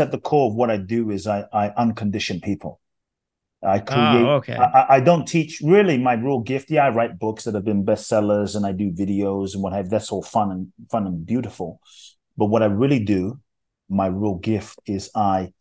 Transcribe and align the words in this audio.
at 0.00 0.10
the 0.10 0.18
core 0.18 0.48
of 0.50 0.54
what 0.54 0.70
I 0.70 0.76
do 0.78 1.10
is 1.10 1.26
I, 1.26 1.44
I 1.52 1.70
uncondition 1.70 2.42
people. 2.42 2.80
I 3.62 3.78
Oh, 3.78 3.82
create. 3.82 4.26
okay. 4.38 4.56
I, 4.56 4.96
I 4.96 5.00
don't 5.00 5.26
teach. 5.26 5.60
Really, 5.62 5.98
my 5.98 6.14
real 6.14 6.40
gift. 6.40 6.70
Yeah, 6.70 6.86
I 6.86 6.90
write 6.90 7.18
books 7.18 7.44
that 7.44 7.54
have 7.54 7.64
been 7.64 7.84
bestsellers, 7.84 8.56
and 8.56 8.64
I 8.64 8.72
do 8.72 8.90
videos 8.90 9.52
and 9.54 9.62
what 9.62 9.74
have. 9.74 9.90
That's 9.90 10.10
all 10.10 10.22
fun 10.22 10.50
and 10.50 10.72
fun 10.90 11.06
and 11.06 11.26
beautiful. 11.26 11.80
But 12.38 12.46
what 12.46 12.62
I 12.62 12.66
really 12.66 13.00
do, 13.04 13.38
my 13.88 14.06
real 14.06 14.36
gift 14.36 14.78
is 14.86 15.10
I 15.14 15.52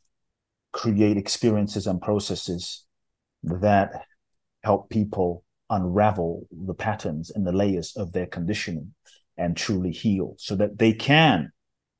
create 0.71 1.17
experiences 1.17 1.87
and 1.87 2.01
processes 2.01 2.85
that 3.43 4.05
help 4.63 4.89
people 4.89 5.43
unravel 5.69 6.47
the 6.51 6.73
patterns 6.73 7.31
and 7.31 7.45
the 7.45 7.51
layers 7.51 7.95
of 7.97 8.13
their 8.13 8.25
conditioning 8.27 8.93
and 9.37 9.57
truly 9.57 9.91
heal, 9.91 10.35
so 10.37 10.55
that 10.55 10.77
they 10.77 10.93
can 10.93 11.51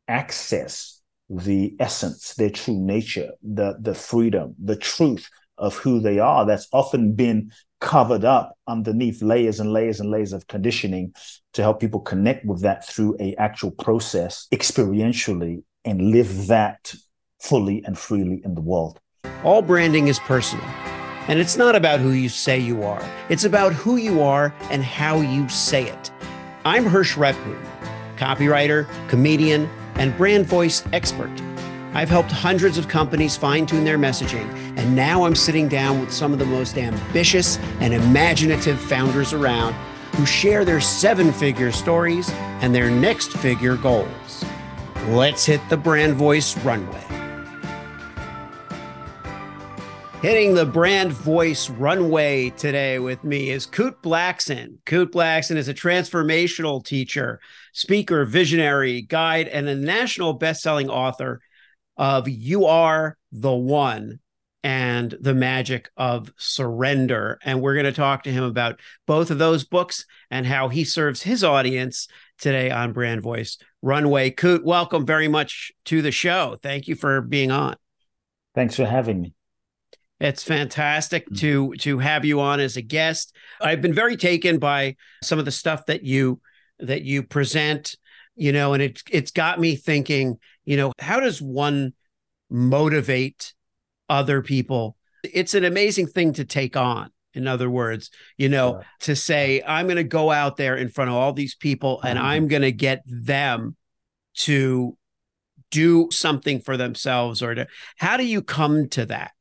access 0.08 0.99
the 1.30 1.76
essence, 1.80 2.34
their 2.36 2.50
true 2.50 2.80
nature, 2.80 3.32
the 3.44 3.78
the 3.80 3.94
freedom, 3.94 4.56
the 4.64 4.76
truth 4.76 5.30
of 5.58 5.76
who 5.78 6.00
they 6.00 6.20
are 6.20 6.46
that's 6.46 6.68
often 6.72 7.14
been 7.14 7.52
covered 7.82 8.26
up 8.26 8.58
underneath 8.68 9.22
layers 9.22 9.60
and 9.60 9.72
layers 9.72 10.00
and 10.00 10.10
layers 10.10 10.34
of 10.34 10.48
conditioning 10.48 11.14
to 11.54 11.62
help 11.62 11.80
people 11.80 12.00
connect 12.00 12.46
with 12.46 12.62
that 12.62 12.86
through 12.86 13.16
a 13.20 13.36
actual 13.36 13.72
process 13.72 14.48
experientially 14.52 15.64
and 15.86 16.12
live 16.12 16.48
that 16.48 16.94
fully 17.42 17.84
and 17.86 17.98
freely 17.98 18.42
in 18.44 18.54
the 18.56 18.62
world 18.62 19.00
All 19.44 19.62
branding 19.62 20.10
is 20.10 20.20
personal. 20.20 20.66
And 21.30 21.40
it's 21.40 21.56
not 21.56 21.76
about 21.76 22.00
who 22.00 22.12
you 22.12 22.28
say 22.28 22.60
you 22.60 22.84
are, 22.84 23.04
it's 23.30 23.44
about 23.44 23.72
who 23.72 23.98
you 23.98 24.22
are 24.22 24.54
and 24.72 24.84
how 24.84 25.22
you 25.22 25.48
say 25.48 25.84
it. 25.84 26.12
I'm 26.66 26.84
Hersh 26.84 27.16
Rephun, 27.16 27.58
copywriter, 28.18 28.88
comedian, 29.08 29.70
and 30.00 30.18
brand 30.18 30.48
voice 30.48 30.84
expert. 30.92 31.30
I've 31.94 32.10
helped 32.10 32.32
hundreds 32.32 32.78
of 32.78 32.88
companies 32.88 33.36
fine 33.36 33.66
tune 33.66 33.84
their 33.84 33.98
messaging, 33.98 34.48
and 34.78 34.96
now 34.96 35.26
I'm 35.26 35.36
sitting 35.36 35.68
down 35.68 36.00
with 36.00 36.12
some 36.12 36.34
of 36.34 36.40
the 36.40 36.46
most 36.46 36.78
ambitious 36.78 37.58
and 37.80 37.94
imaginative 37.94 38.80
founders 38.80 39.34
around 39.34 39.74
who 40.16 40.26
share 40.26 40.66
their 40.66 40.82
seven 40.82 41.32
figure 41.32 41.72
stories 41.72 42.30
and 42.62 42.74
their 42.74 42.90
next 42.90 43.32
figure 43.34 43.76
goals. 43.76 44.46
Let's 45.08 45.46
hit 45.46 45.62
the 45.70 45.78
brand 45.78 46.16
voice 46.16 46.58
runway. 46.58 47.09
Hitting 50.22 50.54
the 50.54 50.66
brand 50.66 51.14
voice 51.14 51.70
runway 51.70 52.50
today 52.50 53.00
with 53.00 53.24
me 53.24 53.52
is 53.52 53.66
Kute 53.66 54.02
Blackson. 54.04 54.80
Kute 54.86 55.12
Blackson 55.12 55.56
is 55.56 55.70
a 55.70 55.74
transformational 55.74 56.84
teacher, 56.84 57.40
speaker, 57.72 58.26
visionary, 58.26 59.02
guide, 59.02 59.48
and 59.48 59.70
a 59.70 59.76
national 59.76 60.34
best-selling 60.34 60.90
author 60.90 61.40
of 61.96 62.28
You 62.28 62.66
Are 62.66 63.18
the 63.32 63.56
One 63.56 64.20
and 64.62 65.16
The 65.22 65.34
Magic 65.34 65.90
of 65.96 66.34
Surrender. 66.36 67.40
And 67.46 67.62
we're 67.62 67.76
going 67.76 67.86
to 67.86 67.94
talk 67.94 68.24
to 68.24 68.32
him 68.32 68.44
about 68.44 68.82
both 69.08 69.32
of 69.32 69.38
those 69.38 69.64
books 69.64 70.06
and 70.30 70.46
how 70.46 70.68
he 70.68 70.84
serves 70.84 71.24
his 71.24 71.46
audience 71.46 72.10
today 72.38 72.72
on 72.72 72.92
Brand 72.92 73.22
Voice 73.22 73.58
Runway. 73.82 74.32
Kute, 74.32 74.66
welcome 74.66 75.06
very 75.06 75.30
much 75.30 75.72
to 75.86 76.02
the 76.02 76.12
show. 76.12 76.58
Thank 76.62 76.90
you 76.90 76.96
for 76.96 77.22
being 77.22 77.52
on. 77.52 77.78
thanks 78.54 78.76
for 78.76 78.84
having 78.84 79.22
me 79.22 79.34
It's 80.20 80.44
fantastic 80.44 81.26
to 81.36 81.74
to 81.80 82.00
have 82.00 82.26
you 82.26 82.42
on 82.42 82.60
as 82.60 82.76
a 82.76 82.82
guest. 82.82 83.34
I've 83.62 83.82
been 83.82 83.94
very 83.94 84.18
taken 84.18 84.60
by 84.60 84.96
some 85.24 85.40
of 85.40 85.46
the 85.46 85.52
stuff 85.52 85.86
that 85.86 86.04
you 86.04 86.42
that 86.80 87.04
you 87.04 87.24
present, 87.24 87.96
you 88.36 88.52
know, 88.52 88.74
and 88.74 88.84
it 88.84 89.02
it's 89.10 89.32
got 89.32 89.60
me 89.60 89.76
thinking, 89.78 90.38
you 90.66 90.76
know, 90.76 90.92
how 91.00 91.20
does 91.22 91.42
one 91.42 91.94
motivate 92.50 93.54
other 94.10 94.42
people? 94.42 94.98
It's 95.24 95.54
an 95.54 95.64
amazing 95.64 96.08
thing 96.08 96.34
to 96.34 96.46
take 96.46 96.76
on. 96.76 97.12
In 97.34 97.48
other 97.48 97.70
words, 97.70 98.10
you 98.38 98.50
know, 98.50 98.78
Yeah. 98.80 98.84
to 99.02 99.16
say 99.16 99.62
I'm 99.66 99.86
going 99.86 99.98
to 99.98 100.04
go 100.04 100.32
out 100.32 100.58
there 100.58 100.76
in 100.76 100.90
front 100.90 101.10
of 101.12 101.16
all 101.16 101.32
these 101.32 101.56
people 101.56 102.02
and 102.02 102.18
Mhm. 102.18 102.24
I'm 102.24 102.48
going 102.48 102.64
to 102.64 102.72
get 102.72 103.04
them 103.06 103.76
to 104.40 104.98
do 105.72 106.10
something 106.12 106.60
for 106.60 106.76
themselves 106.76 107.44
or 107.44 107.54
to 107.56 107.68
how 107.98 108.18
do 108.18 108.26
you 108.26 108.42
come 108.42 108.90
to 108.90 109.06
that? 109.06 109.32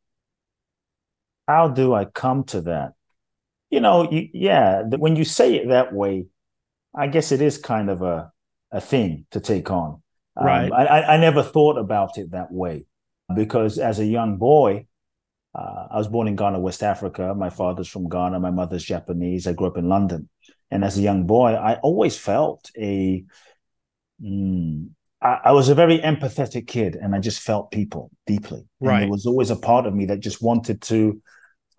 How 1.48 1.66
do 1.68 1.94
i 1.94 2.04
come 2.04 2.44
to 2.44 2.60
that? 2.60 2.92
You 3.70 3.80
know 3.80 4.08
you, 4.10 4.28
yeah 4.32 4.82
when 4.82 5.16
you 5.16 5.24
say 5.24 5.56
it 5.56 5.68
that 5.68 5.92
way 5.92 6.26
i 6.94 7.06
guess 7.06 7.32
it 7.32 7.42
is 7.42 7.58
kind 7.58 7.90
of 7.90 8.02
a 8.02 8.30
a 8.70 8.80
thing 8.80 9.26
to 9.30 9.40
take 9.40 9.70
on. 9.70 10.02
Um, 10.36 10.44
Right. 10.46 10.70
I, 10.72 10.84
I 10.86 11.14
I 11.14 11.16
never 11.16 11.42
thought 11.42 11.78
about 11.78 12.18
it 12.18 12.30
that 12.32 12.52
way 12.52 12.84
because 13.34 13.78
as 13.78 13.98
a 13.98 14.06
young 14.06 14.36
boy 14.36 14.86
uh, 15.54 15.86
i 15.90 15.96
was 15.96 16.08
born 16.08 16.28
in 16.28 16.36
ghana 16.36 16.60
west 16.60 16.82
africa. 16.82 17.34
My 17.34 17.50
father's 17.50 17.88
from 17.88 18.08
ghana. 18.08 18.38
My 18.40 18.50
mother's 18.60 18.84
japanese. 18.84 19.46
I 19.46 19.54
grew 19.54 19.66
up 19.68 19.78
in 19.78 19.88
london. 19.88 20.28
And 20.70 20.84
as 20.84 20.98
a 20.98 21.02
young 21.02 21.26
boy 21.26 21.50
i 21.54 21.74
always 21.88 22.16
felt 22.18 22.70
a 22.76 23.24
mm, 24.22 24.88
I, 25.22 25.32
I 25.46 25.52
was 25.52 25.68
a 25.68 25.74
very 25.74 25.98
empathetic 25.98 26.66
kid 26.66 26.96
and 26.96 27.14
i 27.14 27.18
just 27.18 27.40
felt 27.40 27.70
people 27.70 28.10
deeply. 28.26 28.62
And 28.82 28.90
Right. 28.90 29.00
there 29.00 29.08
was 29.16 29.26
always 29.26 29.50
a 29.50 29.56
part 29.56 29.86
of 29.86 29.94
me 29.94 30.06
that 30.06 30.20
just 30.20 30.42
wanted 30.42 30.80
to 30.82 31.20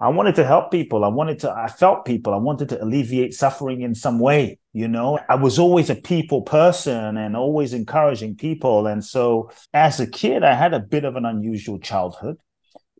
I 0.01 0.07
wanted 0.07 0.35
to 0.35 0.45
help 0.45 0.71
people. 0.71 1.03
I 1.03 1.09
wanted 1.09 1.39
to, 1.39 1.51
I 1.51 1.67
felt 1.67 2.05
people. 2.05 2.33
I 2.33 2.37
wanted 2.37 2.69
to 2.69 2.81
alleviate 2.81 3.33
suffering 3.33 3.81
in 3.81 3.93
some 3.93 4.19
way. 4.19 4.57
You 4.71 4.87
know, 4.87 5.19
I 5.27 5.35
was 5.35 5.59
always 5.59 5.89
a 5.89 5.95
people 5.95 6.43
person 6.43 7.17
and 7.17 7.35
always 7.35 7.73
encouraging 7.73 8.35
people. 8.35 8.87
And 8.87 9.03
so 9.03 9.51
as 9.73 9.99
a 9.99 10.07
kid, 10.07 10.43
I 10.43 10.53
had 10.53 10.73
a 10.73 10.79
bit 10.79 11.03
of 11.03 11.17
an 11.17 11.25
unusual 11.25 11.79
childhood 11.79 12.37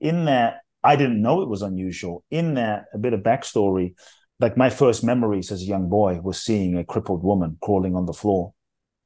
in 0.01 0.25
that 0.25 0.59
I 0.83 0.97
didn't 0.97 1.21
know 1.21 1.41
it 1.41 1.47
was 1.47 1.61
unusual. 1.61 2.25
In 2.31 2.55
that, 2.55 2.85
a 2.93 2.97
bit 2.97 3.13
of 3.13 3.21
backstory, 3.21 3.95
like 4.41 4.57
my 4.57 4.69
first 4.69 5.01
memories 5.03 5.51
as 5.51 5.61
a 5.61 5.65
young 5.65 5.87
boy 5.87 6.19
was 6.21 6.41
seeing 6.41 6.77
a 6.77 6.83
crippled 6.83 7.23
woman 7.23 7.57
crawling 7.61 7.95
on 7.95 8.07
the 8.07 8.13
floor. 8.13 8.53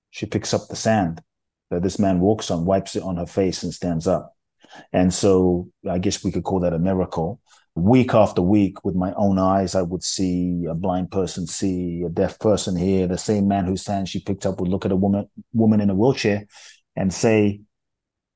She 0.10 0.26
picks 0.26 0.54
up 0.54 0.68
the 0.68 0.76
sand 0.76 1.22
that 1.70 1.84
this 1.84 2.00
man 2.00 2.20
walks 2.20 2.50
on, 2.50 2.66
wipes 2.66 2.96
it 2.96 3.04
on 3.04 3.18
her 3.18 3.26
face, 3.26 3.62
and 3.62 3.74
stands 3.74 4.08
up. 4.08 4.36
And 4.92 5.14
so 5.14 5.70
I 5.88 6.00
guess 6.00 6.24
we 6.24 6.32
could 6.32 6.44
call 6.44 6.62
that 6.62 6.74
a 6.74 6.80
miracle 6.80 7.40
week 7.76 8.14
after 8.14 8.42
week 8.42 8.84
with 8.86 8.96
my 8.96 9.12
own 9.14 9.40
eyes 9.40 9.74
i 9.74 9.82
would 9.82 10.04
see 10.04 10.64
a 10.70 10.76
blind 10.76 11.10
person 11.10 11.48
see 11.48 12.04
a 12.06 12.10
deaf 12.10 12.38
person 12.38 12.76
hear 12.76 13.08
the 13.08 13.18
same 13.18 13.48
man 13.48 13.66
whose 13.66 13.86
hand 13.88 14.08
she 14.08 14.20
picked 14.20 14.46
up 14.46 14.60
would 14.60 14.70
look 14.70 14.86
at 14.86 14.92
a 14.92 14.96
woman 14.96 15.28
woman 15.54 15.82
in 15.82 15.90
a 15.90 15.96
wheelchair 15.96 16.46
and 16.96 17.14
say 17.14 17.60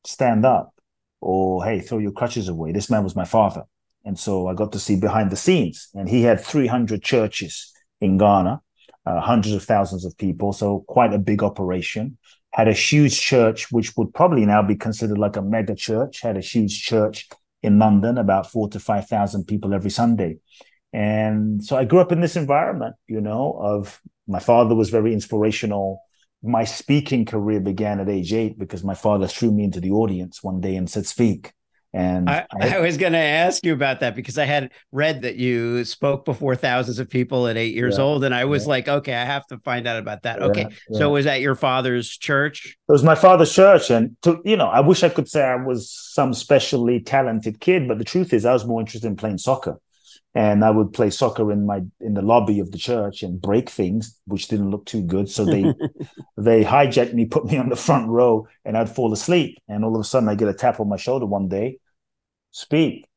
stand 0.05 0.45
up 0.45 0.73
or 1.21 1.63
hey 1.63 1.79
throw 1.79 1.97
your 1.97 2.11
crutches 2.11 2.47
away. 2.47 2.71
This 2.71 2.89
man 2.89 3.03
was 3.03 3.15
my 3.15 3.25
father. 3.25 3.63
And 4.05 4.17
so 4.17 4.47
i 4.47 4.53
got 4.53 4.71
to 4.71 4.79
see 4.79 4.95
behind 4.95 5.31
the 5.31 5.35
scenes. 5.35 5.89
And 5.93 6.07
he 6.07 6.21
had 6.21 6.39
300 6.39 7.03
churches 7.03 7.71
in 7.99 8.17
ghana 8.17 8.61
uh, 9.05 9.21
hundreds 9.21 9.55
of 9.55 9.63
thousands 9.63 10.05
of 10.05 10.17
people. 10.17 10.53
So 10.53 10.83
quite 10.87 11.13
a 11.13 11.19
big 11.19 11.43
operation. 11.43 12.17
Had 12.51 12.67
a 12.67 12.73
huge 12.73 13.19
church 13.19 13.71
which 13.71 13.95
would 13.97 14.13
probably 14.13 14.45
now 14.45 14.61
be 14.61 14.75
considered 14.75 15.17
like 15.17 15.35
a 15.35 15.41
mega 15.41 15.75
church. 15.75 16.21
Had 16.21 16.37
a 16.37 16.41
huge 16.41 16.83
church 16.83 17.29
in 17.63 17.79
London, 17.79 18.17
about 18.17 18.51
four 18.51 18.69
to 18.69 18.79
5,000 18.79 19.45
people 19.45 19.73
every 19.73 19.89
Sunday. 19.89 20.37
And 20.93 21.63
so 21.63 21.77
I 21.77 21.85
grew 21.85 21.99
up 21.99 22.11
in 22.11 22.21
this 22.21 22.35
environment, 22.35 22.95
you 23.07 23.21
know, 23.21 23.57
of 23.59 24.01
my 24.27 24.39
father 24.39 24.75
was 24.75 24.89
very 24.89 25.13
inspirational. 25.13 26.01
My 26.43 26.63
speaking 26.63 27.25
career 27.25 27.59
began 27.59 27.99
at 27.99 28.09
age 28.09 28.33
eight 28.33 28.57
because 28.57 28.83
my 28.83 28.93
father 28.93 29.27
threw 29.27 29.51
me 29.51 29.63
into 29.63 29.79
the 29.79 29.91
audience 29.91 30.43
one 30.43 30.61
day 30.61 30.75
and 30.75 30.89
said, 30.89 31.05
speak. 31.05 31.53
And 31.93 32.27
I, 32.29 32.45
I 32.59 32.79
was 32.81 32.97
going 32.97 33.13
to 33.13 33.17
ask 33.19 33.65
you 33.65 33.73
about 33.73 34.01
that 34.01 34.15
because 34.15 34.37
I 34.37 34.45
had 34.45 34.71
read 34.91 35.21
that 35.23 35.35
you 35.37 35.83
spoke 35.85 36.25
before 36.25 36.55
thousands 36.55 36.99
of 36.99 37.09
people 37.09 37.47
at 37.47 37.57
eight 37.57 37.73
years 37.75 37.97
Yeah, 37.97 38.03
old, 38.03 38.23
and 38.23 38.35
I 38.35 38.45
was 38.45 38.65
yeah. 38.65 38.69
like, 38.69 38.87
okay, 38.87 39.13
I 39.15 39.25
have 39.25 39.47
to 39.47 39.57
find 39.59 39.87
out 39.87 39.97
about 39.97 40.23
that. 40.23 40.41
Okay, 40.41 40.69
Yeah, 40.89 40.99
so 40.99 41.11
was 41.11 41.25
that 41.25 41.41
your 41.41 41.55
father's 41.55 42.09
church? 42.09 42.77
it 42.89 42.91
was 42.91 43.03
my 43.03 43.15
father's 43.15 43.53
church. 43.53 43.89
And 43.89 44.15
to, 44.21 44.41
you 44.45 44.55
know, 44.55 44.67
I 44.67 44.79
wish 44.79 45.03
I 45.03 45.09
could 45.09 45.27
say 45.27 45.43
I 45.43 45.55
was 45.55 45.91
some 45.91 46.33
specially 46.33 47.01
talented 47.01 47.59
kid, 47.59 47.87
but 47.87 47.97
the 47.97 48.05
truth 48.05 48.33
is 48.33 48.45
I 48.45 48.53
was 48.53 48.65
more 48.65 48.79
interested 48.79 49.07
in 49.07 49.15
playing 49.17 49.39
soccer. 49.39 49.77
And 50.35 50.63
I 50.63 50.69
would 50.69 50.93
play 50.93 51.09
soccer 51.09 51.51
in 51.51 51.65
my 51.65 51.81
in 51.99 52.13
the 52.13 52.21
lobby 52.21 52.59
of 52.59 52.71
the 52.71 52.77
church 52.77 53.23
and 53.23 53.41
break 53.41 53.69
things, 53.69 54.19
which 54.25 54.47
didn't 54.47 54.69
look 54.69 54.85
too 54.85 55.01
good. 55.01 55.29
So 55.29 55.45
they 55.45 55.63
they 56.37 56.63
hijacked 56.63 57.13
me, 57.13 57.25
put 57.25 57.45
me 57.45 57.57
on 57.57 57.69
the 57.69 57.75
front 57.75 58.07
row, 58.09 58.47
and 58.63 58.77
I'd 58.77 58.89
fall 58.89 59.11
asleep. 59.13 59.57
And 59.67 59.83
all 59.83 59.95
of 59.95 60.01
a 60.01 60.03
sudden, 60.03 60.29
I 60.29 60.35
get 60.35 60.47
a 60.47 60.53
tap 60.53 60.79
on 60.79 60.89
my 60.89 60.97
shoulder 60.97 61.25
one 61.25 61.47
day, 61.47 61.79
speak. 62.51 63.07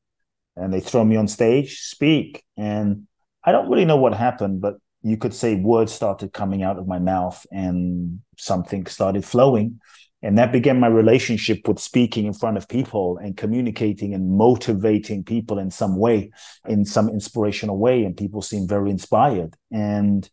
And 0.56 0.72
they 0.72 0.80
throw 0.80 1.04
me 1.04 1.16
on 1.16 1.28
stage, 1.28 1.80
speak. 1.80 2.42
And 2.56 3.06
I 3.44 3.52
don't 3.52 3.70
really 3.70 3.84
know 3.84 3.96
what 3.96 4.14
happened, 4.14 4.60
but 4.60 4.76
you 5.02 5.16
could 5.16 5.34
say 5.34 5.54
words 5.54 5.92
started 5.92 6.32
coming 6.32 6.62
out 6.62 6.78
of 6.78 6.86
my 6.86 6.98
mouth 6.98 7.46
and 7.50 8.20
something 8.36 8.86
started 8.86 9.24
flowing. 9.24 9.80
And 10.22 10.36
that 10.36 10.52
began 10.52 10.78
my 10.78 10.86
relationship 10.86 11.66
with 11.66 11.78
speaking 11.78 12.26
in 12.26 12.34
front 12.34 12.58
of 12.58 12.68
people 12.68 13.18
and 13.18 13.36
communicating 13.36 14.12
and 14.12 14.36
motivating 14.36 15.24
people 15.24 15.58
in 15.58 15.70
some 15.70 15.96
way, 15.96 16.30
in 16.68 16.84
some 16.84 17.08
inspirational 17.08 17.78
way. 17.78 18.04
And 18.04 18.16
people 18.16 18.42
seemed 18.42 18.68
very 18.68 18.90
inspired. 18.90 19.54
And 19.72 20.28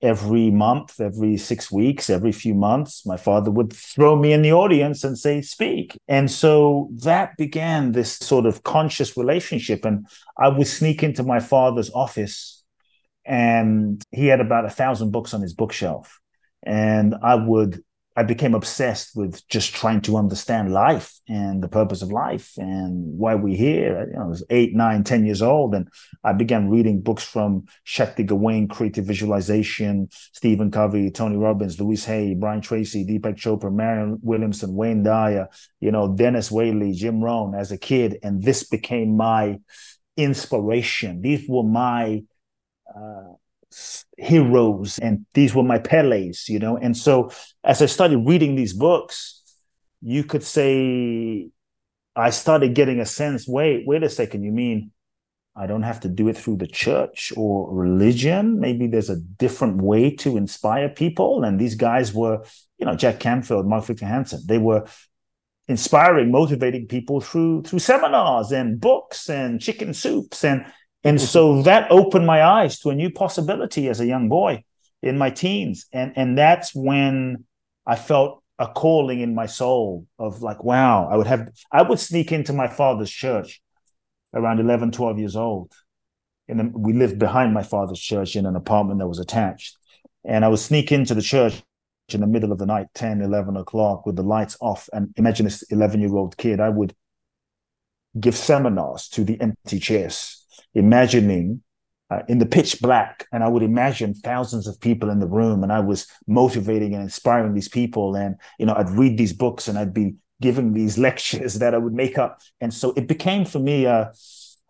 every 0.00 0.50
month, 0.50 1.00
every 1.00 1.36
six 1.36 1.70
weeks, 1.70 2.10
every 2.10 2.32
few 2.32 2.54
months, 2.54 3.06
my 3.06 3.16
father 3.16 3.50
would 3.50 3.72
throw 3.72 4.16
me 4.16 4.32
in 4.32 4.42
the 4.42 4.52
audience 4.52 5.04
and 5.04 5.18
say, 5.18 5.40
speak. 5.40 5.98
And 6.08 6.30
so 6.30 6.90
that 7.02 7.36
began 7.36 7.92
this 7.92 8.16
sort 8.18 8.46
of 8.46 8.62
conscious 8.62 9.16
relationship. 9.16 9.84
And 9.84 10.06
I 10.38 10.48
would 10.48 10.66
sneak 10.66 11.02
into 11.02 11.22
my 11.22 11.40
father's 11.40 11.90
office, 11.92 12.62
and 13.24 14.02
he 14.12 14.26
had 14.26 14.40
about 14.40 14.66
a 14.66 14.70
thousand 14.70 15.10
books 15.10 15.32
on 15.32 15.40
his 15.40 15.54
bookshelf. 15.54 16.20
And 16.62 17.14
I 17.22 17.34
would 17.34 17.82
I 18.16 18.22
became 18.22 18.54
obsessed 18.54 19.16
with 19.16 19.46
just 19.48 19.74
trying 19.74 20.00
to 20.02 20.16
understand 20.16 20.72
life 20.72 21.18
and 21.28 21.60
the 21.60 21.68
purpose 21.68 22.00
of 22.00 22.12
life 22.12 22.52
and 22.56 23.18
why 23.18 23.34
we're 23.34 23.56
here. 23.56 24.06
You 24.08 24.16
know, 24.16 24.24
I 24.24 24.26
was 24.28 24.44
eight, 24.50 24.74
nine, 24.74 25.02
ten 25.02 25.26
years 25.26 25.42
old, 25.42 25.74
and 25.74 25.88
I 26.22 26.32
began 26.32 26.70
reading 26.70 27.00
books 27.00 27.24
from 27.24 27.64
Shakti 27.82 28.22
Gawain, 28.22 28.68
Creative 28.68 29.04
Visualization, 29.04 30.08
Stephen 30.10 30.70
Covey, 30.70 31.10
Tony 31.10 31.36
Robbins, 31.36 31.80
Louise 31.80 32.04
Hay, 32.04 32.34
Brian 32.34 32.60
Tracy, 32.60 33.04
Deepak 33.04 33.34
Chopra, 33.34 33.72
Marianne 33.72 34.18
Williamson, 34.22 34.74
Wayne 34.74 35.02
Dyer, 35.02 35.48
you 35.80 35.90
know, 35.90 36.14
Dennis 36.14 36.50
Waitley, 36.50 36.94
Jim 36.94 37.20
Rohn 37.20 37.54
as 37.56 37.72
a 37.72 37.78
kid, 37.78 38.18
and 38.22 38.42
this 38.42 38.62
became 38.62 39.16
my 39.16 39.58
inspiration. 40.16 41.20
These 41.20 41.48
were 41.48 41.64
my 41.64 42.22
uh, 42.94 43.32
heroes 44.16 44.98
and 44.98 45.26
these 45.34 45.54
were 45.54 45.62
my 45.62 45.78
Pelés, 45.78 46.48
you 46.48 46.58
know. 46.58 46.76
And 46.76 46.96
so 46.96 47.30
as 47.62 47.82
I 47.82 47.86
started 47.86 48.18
reading 48.18 48.54
these 48.54 48.72
books, 48.72 49.42
you 50.00 50.24
could 50.24 50.42
say 50.42 51.50
I 52.16 52.30
started 52.30 52.74
getting 52.74 53.00
a 53.00 53.06
sense, 53.06 53.48
wait, 53.48 53.86
wait 53.86 54.02
a 54.02 54.10
second, 54.10 54.44
you 54.44 54.52
mean 54.52 54.92
I 55.56 55.66
don't 55.66 55.82
have 55.82 56.00
to 56.00 56.08
do 56.08 56.28
it 56.28 56.36
through 56.36 56.56
the 56.56 56.66
church 56.66 57.32
or 57.36 57.72
religion? 57.72 58.58
Maybe 58.58 58.86
there's 58.86 59.10
a 59.10 59.20
different 59.20 59.82
way 59.82 60.10
to 60.16 60.36
inspire 60.36 60.88
people. 60.88 61.44
And 61.44 61.60
these 61.60 61.76
guys 61.76 62.12
were, 62.12 62.44
you 62.78 62.86
know, 62.86 62.96
Jack 62.96 63.20
Canfield, 63.20 63.66
Mark 63.66 63.84
Victor 63.84 64.06
Hansen, 64.06 64.42
they 64.46 64.58
were 64.58 64.84
inspiring, 65.68 66.30
motivating 66.30 66.86
people 66.86 67.20
through 67.20 67.62
through 67.62 67.78
seminars 67.78 68.52
and 68.52 68.80
books 68.80 69.30
and 69.30 69.60
chicken 69.60 69.94
soups 69.94 70.44
and 70.44 70.66
and 71.04 71.18
mm-hmm. 71.18 71.26
so 71.26 71.62
that 71.62 71.90
opened 71.90 72.26
my 72.26 72.42
eyes 72.42 72.78
to 72.80 72.90
a 72.90 72.94
new 72.94 73.10
possibility 73.10 73.88
as 73.88 74.00
a 74.00 74.06
young 74.06 74.28
boy 74.28 74.64
in 75.02 75.18
my 75.18 75.30
teens. 75.30 75.86
And, 75.92 76.12
and 76.16 76.36
that's 76.36 76.74
when 76.74 77.44
I 77.86 77.96
felt 77.96 78.42
a 78.58 78.68
calling 78.68 79.20
in 79.20 79.34
my 79.34 79.46
soul 79.46 80.06
of 80.18 80.40
like, 80.40 80.64
wow, 80.64 81.08
I 81.10 81.16
would 81.16 81.26
have, 81.26 81.50
I 81.70 81.82
would 81.82 82.00
sneak 82.00 82.32
into 82.32 82.54
my 82.54 82.68
father's 82.68 83.10
church 83.10 83.60
around 84.32 84.60
11, 84.60 84.92
12 84.92 85.18
years 85.18 85.36
old. 85.36 85.72
And 86.48 86.74
we 86.74 86.92
lived 86.94 87.18
behind 87.18 87.52
my 87.52 87.62
father's 87.62 88.00
church 88.00 88.34
in 88.34 88.46
an 88.46 88.56
apartment 88.56 89.00
that 89.00 89.08
was 89.08 89.18
attached. 89.18 89.76
And 90.24 90.44
I 90.44 90.48
would 90.48 90.58
sneak 90.58 90.90
into 90.90 91.14
the 91.14 91.22
church 91.22 91.62
in 92.10 92.20
the 92.20 92.26
middle 92.26 92.52
of 92.52 92.58
the 92.58 92.66
night, 92.66 92.86
10, 92.94 93.20
11 93.20 93.56
o'clock 93.56 94.06
with 94.06 94.16
the 94.16 94.22
lights 94.22 94.56
off. 94.60 94.88
And 94.92 95.12
imagine 95.16 95.44
this 95.44 95.62
11 95.64 96.00
year 96.00 96.14
old 96.14 96.36
kid, 96.36 96.60
I 96.60 96.70
would 96.70 96.94
give 98.18 98.36
seminars 98.36 99.08
to 99.08 99.24
the 99.24 99.40
empty 99.40 99.78
chairs 99.78 100.43
imagining 100.74 101.62
uh, 102.10 102.20
in 102.28 102.38
the 102.38 102.46
pitch 102.46 102.80
black 102.80 103.26
and 103.32 103.42
i 103.42 103.48
would 103.48 103.62
imagine 103.62 104.12
thousands 104.12 104.66
of 104.66 104.78
people 104.80 105.08
in 105.08 105.20
the 105.20 105.26
room 105.26 105.62
and 105.62 105.72
i 105.72 105.80
was 105.80 106.06
motivating 106.26 106.92
and 106.94 107.02
inspiring 107.02 107.54
these 107.54 107.68
people 107.68 108.14
and 108.14 108.36
you 108.58 108.66
know 108.66 108.74
i'd 108.74 108.90
read 108.90 109.16
these 109.16 109.32
books 109.32 109.68
and 109.68 109.78
i'd 109.78 109.94
be 109.94 110.14
giving 110.40 110.72
these 110.72 110.98
lectures 111.08 111.54
that 111.54 111.74
i 111.74 111.78
would 111.78 111.92
make 111.92 112.18
up. 112.18 112.40
And 112.60 112.72
so 112.72 112.92
it 112.96 113.08
became 113.08 113.44
for 113.44 113.58
me 113.58 113.86
a 113.86 114.12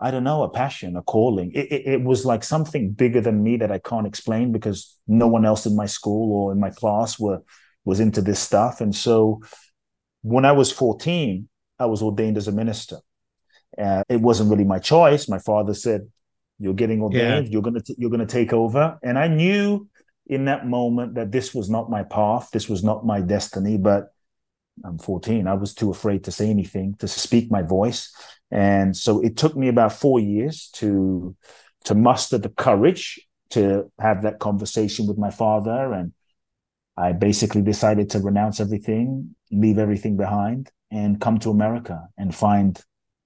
i 0.01 0.11
don't 0.11 0.25
know 0.25 0.43
a 0.43 0.51
passion 0.51 0.97
a 0.97 1.03
calling. 1.03 1.53
It, 1.53 1.73
it, 1.73 1.87
it 1.95 2.03
was 2.03 2.25
like 2.25 2.45
something 2.45 2.93
bigger 2.93 3.21
than 3.21 3.43
me 3.43 3.57
that 3.59 3.73
i 3.73 3.79
can't 3.79 4.07
explain 4.07 4.53
because 4.53 4.97
no 5.07 5.27
one 5.27 5.45
else 5.45 5.67
in 5.67 5.77
my 5.77 5.87
school 5.87 6.33
or 6.33 6.53
in 6.53 6.61
my 6.61 6.71
class 6.71 7.19
were 7.19 7.41
was 7.85 8.01
into 8.01 8.23
this 8.23 8.41
stuff. 8.41 8.81
And 8.81 8.95
so 8.95 9.41
when 10.23 10.45
i 10.45 10.53
was 10.53 10.73
14 10.73 11.49
i 11.79 11.87
was 11.87 12.03
ordained 12.03 12.39
as 12.39 12.49
a 12.49 12.53
minister 12.53 12.99
uh, 13.79 14.03
it 14.09 14.21
wasn't 14.21 14.51
really 14.51 14.65
my 14.65 14.79
choice. 14.79 15.29
My 15.29 15.39
father 15.39 15.75
said, 15.75 16.09
"You're 16.59 16.75
getting 16.75 17.03
ordained. 17.03 17.47
Yeah. 17.47 17.53
You're 17.53 17.63
gonna 17.63 17.81
t- 17.81 17.95
you're 17.99 18.11
gonna 18.11 18.27
take 18.27 18.53
over." 18.53 18.99
And 19.03 19.19
I 19.19 19.29
knew 19.29 19.89
in 20.27 20.47
that 20.47 20.67
moment 20.67 21.15
that 21.15 21.33
this 21.33 21.55
was 21.55 21.69
not 21.69 21.91
my 21.91 22.03
path. 22.03 22.51
This 22.53 22.69
was 22.69 22.83
not 22.83 23.05
my 23.05 23.21
destiny. 23.21 23.77
But 23.77 24.09
I'm 24.85 24.99
14. 24.99 25.47
I 25.47 25.55
was 25.55 25.75
too 25.75 25.91
afraid 25.91 26.25
to 26.25 26.33
say 26.33 26.51
anything, 26.51 26.95
to 26.99 27.09
speak 27.09 27.51
my 27.51 27.63
voice, 27.63 28.13
and 28.51 28.97
so 28.97 29.21
it 29.21 29.37
took 29.37 29.57
me 29.57 29.69
about 29.69 29.93
four 29.93 30.21
years 30.21 30.71
to 30.75 31.37
to 31.85 31.95
muster 31.95 32.39
the 32.39 32.49
courage 32.49 33.21
to 33.51 33.91
have 33.99 34.23
that 34.23 34.39
conversation 34.39 35.07
with 35.07 35.19
my 35.19 35.31
father 35.31 35.93
and 35.93 36.13
I 36.97 37.13
basically 37.13 37.63
decided 37.63 38.11
to 38.11 38.21
renounce 38.21 38.61
everything, 38.61 39.35
leave 39.51 39.79
everything 39.79 40.17
behind, 40.17 40.71
and 40.91 41.21
come 41.21 41.39
to 41.41 41.51
America 41.51 42.09
and 42.17 42.35
find 42.35 42.81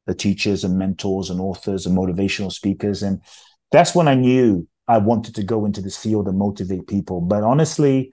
the 0.08 0.14
teachers 0.14 0.64
and 0.64 0.78
mentors 0.78 1.28
and 1.28 1.38
authors 1.38 1.86
and 1.86 1.96
motivational 1.96 2.50
speakers. 2.50 3.02
And 3.02 3.22
that's 3.70 3.94
when 3.94 4.08
I 4.08 4.14
knew 4.14 4.66
I 4.88 4.96
wanted 4.96 5.34
to 5.34 5.44
go 5.44 5.66
into 5.66 5.82
this 5.82 5.98
field 5.98 6.26
and 6.26 6.38
motivate 6.38 6.88
people. 6.88 7.20
But 7.20 7.44
honestly, 7.44 8.12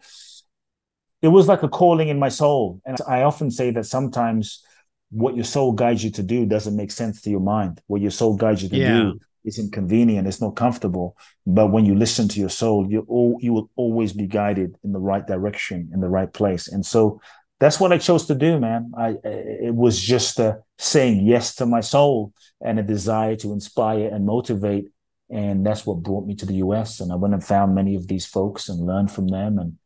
it 1.21 1.30
was 1.30 1.47
like 1.47 1.63
a 1.63 1.69
calling 1.69 2.09
in 2.09 2.19
my 2.19 2.27
soul. 2.27 2.81
And 2.86 2.97
I 3.07 3.24
often 3.24 3.50
say 3.50 3.71
that 3.71 3.86
sometimes 3.86 4.62
what 5.09 5.36
your 5.36 5.45
soul 5.45 5.71
guides 5.71 6.03
you 6.03 6.12
to 6.12 6.21
do 6.21 6.45
doesn't 6.45 6.75
make 6.75 6.92
sense 6.92 7.21
to 7.21 7.30
your 7.30 7.39
mind. 7.39 7.81
What 7.88 8.01
your 8.01 8.12
soul 8.12 8.36
guides 8.36 8.62
you 8.62 8.69
to 8.69 8.77
yeah. 8.77 8.88
do 8.88 9.19
is 9.45 9.57
inconvenient, 9.57 10.27
it's 10.27 10.41
not 10.41 10.57
comfortable. 10.57 11.15
But 11.48 11.68
when 11.68 11.86
you 11.86 11.95
listen 11.95 12.27
to 12.27 12.39
your 12.41 12.50
soul, 12.50 12.91
you 12.91 13.06
all 13.07 13.38
you 13.39 13.53
will 13.53 13.69
always 13.77 14.12
be 14.12 14.27
guided 14.27 14.75
in 14.83 14.91
the 14.91 15.00
right 15.00 15.25
direction, 15.25 15.91
in 15.94 16.01
the 16.01 16.09
right 16.09 16.31
place. 16.33 16.68
And 16.68 16.86
so 16.86 17.21
that's 17.60 17.80
what 17.80 17.94
I 17.94 17.98
chose 17.98 18.25
to 18.28 18.36
do, 18.36 18.60
man. 18.60 18.92
I 18.98 19.16
it 19.24 19.74
was 19.74 20.00
just 20.00 20.40
a 20.40 20.60
saying 20.78 21.25
yes 21.25 21.56
to 21.56 21.66
my 21.66 21.81
soul 21.81 22.34
and 22.62 22.80
a 22.80 22.84
desire 22.84 23.36
to 23.38 23.54
inspire 23.54 24.10
and 24.10 24.25
motivate, 24.25 24.92
and 25.30 25.66
that's 25.66 25.86
what 25.86 26.04
brought 26.04 26.28
me 26.28 26.36
to 26.36 26.46
the 26.46 26.56
U.S. 26.56 27.00
And 27.00 27.12
I 27.12 27.16
went 27.16 27.34
and 27.34 27.44
found 27.44 27.74
many 27.74 27.96
of 27.96 28.07
these 28.07 28.25
folks 28.25 28.68
and 28.69 28.86
learned 28.86 29.12
from 29.12 29.28
them, 29.28 29.57
and 29.57 29.78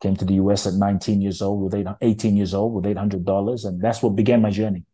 came 0.00 0.16
to 0.16 0.24
the 0.24 0.34
U.S. 0.34 0.66
at 0.66 0.74
19 0.74 1.20
years 1.20 1.40
old 1.40 1.62
with 1.62 1.74
eight, 1.74 1.86
18 2.00 2.36
years 2.36 2.54
old 2.54 2.74
with 2.74 2.86
eight 2.86 2.98
hundred 2.98 3.24
dollars, 3.24 3.64
and 3.64 3.80
that's 3.80 4.02
what 4.02 4.16
began 4.16 4.42
my 4.42 4.50
journey. 4.50 4.84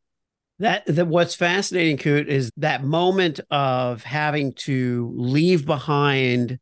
That, 0.61 0.85
that 0.87 1.07
what's 1.07 1.37
fascinating, 1.37 1.99
Kute, 1.99 2.27
is 2.27 2.51
that 2.57 2.83
moment 2.83 3.39
of 3.49 4.03
having 4.03 4.55
to 4.65 5.13
leave 5.15 5.65
behind 5.65 6.59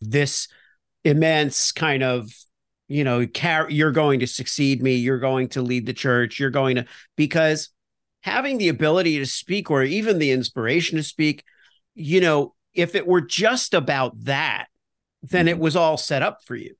this 0.00 0.48
immense 1.04 1.72
kind 1.72 2.02
of 2.02 2.32
you 2.88 3.04
know, 3.04 3.26
you're 3.68 3.92
going 3.92 4.20
to 4.20 4.26
succeed 4.26 4.82
me, 4.82 4.96
you're 4.96 5.18
going 5.18 5.48
to 5.48 5.62
lead 5.62 5.86
the 5.86 5.92
church, 5.92 6.38
you're 6.38 6.50
going 6.50 6.76
to, 6.76 6.86
because 7.16 7.70
having 8.20 8.58
the 8.58 8.68
ability 8.68 9.18
to 9.18 9.26
speak 9.26 9.70
or 9.70 9.82
even 9.82 10.18
the 10.18 10.30
inspiration 10.30 10.96
to 10.96 11.02
speak, 11.02 11.44
you 11.94 12.20
know, 12.20 12.54
if 12.74 12.94
it 12.94 13.06
were 13.06 13.20
just 13.20 13.74
about 13.74 14.24
that, 14.24 14.66
then 15.22 15.48
it 15.48 15.52
mm-hmm. 15.52 15.62
was 15.62 15.76
all 15.76 15.96
set 15.96 16.22
up 16.22 16.38
for 16.44 16.56
you. 16.56 16.74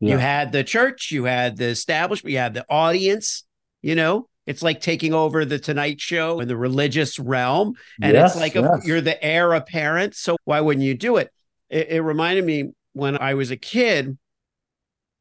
Yeah. 0.00 0.12
You 0.12 0.18
had 0.18 0.52
the 0.52 0.64
church, 0.64 1.10
you 1.10 1.24
had 1.24 1.56
the 1.56 1.66
establishment, 1.66 2.32
you 2.32 2.38
had 2.38 2.54
the 2.54 2.66
audience, 2.68 3.44
you 3.82 3.94
know, 3.94 4.28
it's 4.46 4.62
like 4.62 4.80
taking 4.80 5.14
over 5.14 5.44
the 5.44 5.58
Tonight 5.58 6.00
Show 6.00 6.40
in 6.40 6.48
the 6.48 6.56
religious 6.56 7.18
realm. 7.18 7.74
And 8.02 8.12
yes, 8.12 8.32
it's 8.32 8.40
like 8.40 8.54
yes. 8.54 8.84
a, 8.84 8.86
you're 8.86 9.00
the 9.00 9.22
heir 9.24 9.52
apparent. 9.54 10.14
So 10.14 10.36
why 10.44 10.60
wouldn't 10.60 10.84
you 10.84 10.94
do 10.94 11.16
it? 11.16 11.30
it? 11.70 11.88
It 11.88 12.00
reminded 12.02 12.44
me 12.44 12.72
when 12.92 13.16
I 13.16 13.34
was 13.34 13.50
a 13.50 13.56
kid, 13.56 14.18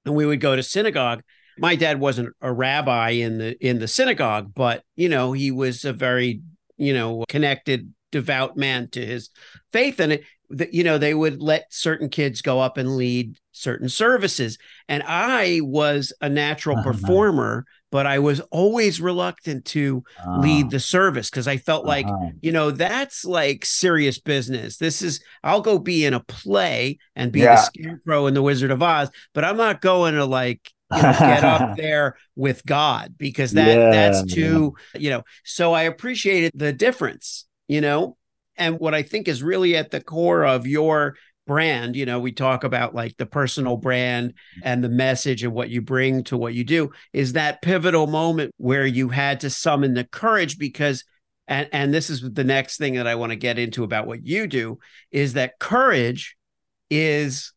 and 0.05 0.15
we 0.15 0.25
would 0.25 0.41
go 0.41 0.55
to 0.55 0.63
synagogue. 0.63 1.22
My 1.57 1.75
dad 1.75 2.00
wasn't 2.00 2.33
a 2.41 2.51
rabbi 2.51 3.12
in 3.12 3.38
the 3.38 3.55
in 3.65 3.79
the 3.79 3.88
synagogue, 3.88 4.53
but 4.55 4.83
you 4.95 5.10
know, 5.10 5.33
he 5.33 5.51
was 5.51 5.86
a 5.86 5.93
very, 5.93 6.41
you 6.77 6.93
know, 6.93 7.24
connected 7.29 7.93
devout 8.12 8.55
man 8.55 8.89
to 8.91 9.05
his 9.05 9.29
faith 9.72 10.00
and 10.00 10.13
it 10.13 10.24
you 10.71 10.83
know 10.83 10.97
they 10.97 11.13
would 11.13 11.41
let 11.41 11.65
certain 11.71 12.09
kids 12.09 12.41
go 12.41 12.59
up 12.59 12.77
and 12.77 12.95
lead 12.95 13.38
certain 13.51 13.89
services 13.89 14.57
and 14.88 15.03
i 15.03 15.59
was 15.63 16.13
a 16.21 16.29
natural 16.29 16.77
uh-huh. 16.77 16.91
performer 16.91 17.65
but 17.91 18.05
i 18.05 18.19
was 18.19 18.39
always 18.51 19.00
reluctant 19.00 19.63
to 19.65 20.03
lead 20.39 20.69
the 20.69 20.79
service 20.79 21.29
because 21.29 21.47
i 21.47 21.57
felt 21.57 21.85
like 21.85 22.05
uh-huh. 22.05 22.29
you 22.41 22.51
know 22.51 22.71
that's 22.71 23.25
like 23.25 23.65
serious 23.65 24.19
business 24.19 24.77
this 24.77 25.01
is 25.01 25.23
i'll 25.43 25.62
go 25.62 25.79
be 25.79 26.05
in 26.05 26.13
a 26.13 26.19
play 26.21 26.97
and 27.15 27.31
be 27.31 27.41
yeah. 27.41 27.55
the 27.55 27.62
scarecrow 27.62 28.27
in 28.27 28.33
the 28.33 28.41
wizard 28.41 28.71
of 28.71 28.83
oz 28.83 29.09
but 29.33 29.43
i'm 29.43 29.57
not 29.57 29.81
going 29.81 30.13
to 30.13 30.25
like 30.25 30.71
you 30.91 31.01
know, 31.01 31.12
get 31.19 31.43
up 31.43 31.75
there 31.77 32.15
with 32.35 32.65
god 32.65 33.15
because 33.17 33.53
that 33.53 33.77
yeah, 33.77 33.91
that's 33.91 34.33
too 34.33 34.75
you 34.95 35.09
know 35.09 35.23
so 35.43 35.73
i 35.73 35.83
appreciated 35.83 36.51
the 36.55 36.73
difference 36.73 37.45
you 37.67 37.81
know? 37.81 38.17
And 38.57 38.79
what 38.79 38.93
I 38.93 39.03
think 39.03 39.27
is 39.27 39.43
really 39.43 39.75
at 39.75 39.91
the 39.91 40.01
core 40.01 40.43
of 40.43 40.67
your 40.67 41.15
brand, 41.45 41.95
you 41.95 42.05
know, 42.05 42.19
we 42.19 42.31
talk 42.31 42.63
about 42.63 42.95
like 42.95 43.17
the 43.17 43.25
personal 43.25 43.77
brand 43.77 44.31
mm-hmm. 44.31 44.62
and 44.63 44.83
the 44.83 44.89
message 44.89 45.43
and 45.43 45.53
what 45.53 45.69
you 45.69 45.81
bring 45.81 46.24
to 46.25 46.38
what 46.38 46.53
you 46.53 46.63
do 46.63 46.91
is 47.12 47.33
that 47.33 47.62
pivotal 47.62 48.07
moment 48.07 48.53
where 48.57 48.86
you 48.86 49.10
had 49.10 49.39
to 49.41 49.50
summon 49.50 49.93
the 49.93 50.05
courage 50.05 50.57
because 50.57 51.03
and 51.48 51.67
and 51.74 51.93
this 51.93 52.10
is 52.10 52.22
the 52.22 52.43
next 52.43 52.77
thing 52.77 52.93
that 52.95 53.07
I 53.07 53.15
want 53.15 53.31
to 53.31 53.36
get 53.36 53.60
into 53.60 53.83
about 53.83 54.07
what 54.07 54.25
you 54.25 54.48
do 54.48 54.79
is 55.12 55.33
that 55.33 55.60
courage 55.60 56.38
is 56.89 57.51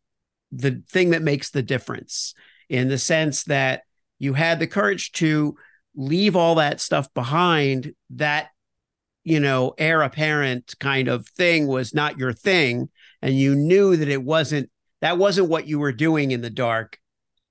the 0.51 0.83
thing 0.89 1.11
that 1.11 1.21
makes 1.21 1.51
the 1.51 1.61
difference 1.61 2.33
in 2.69 2.89
the 2.89 2.97
sense 2.97 3.43
that 3.45 3.83
you 4.19 4.33
had 4.33 4.59
the 4.59 4.67
courage 4.67 5.11
to 5.13 5.55
leave 5.95 6.35
all 6.35 6.55
that 6.55 6.81
stuff 6.81 7.13
behind 7.13 7.93
that 8.11 8.49
you 9.27 9.41
know 9.41 9.73
heir 9.77 10.01
apparent 10.03 10.73
kind 10.79 11.09
of 11.09 11.27
thing 11.27 11.67
was 11.67 11.93
not 11.93 12.17
your 12.17 12.31
thing 12.31 12.87
and 13.21 13.37
you 13.37 13.55
knew 13.55 13.97
that 13.97 14.07
it 14.07 14.23
wasn't 14.23 14.69
that 15.01 15.17
wasn't 15.17 15.49
what 15.49 15.67
you 15.67 15.79
were 15.79 15.91
doing 15.91 16.31
in 16.31 16.39
the 16.39 16.49
dark 16.49 16.97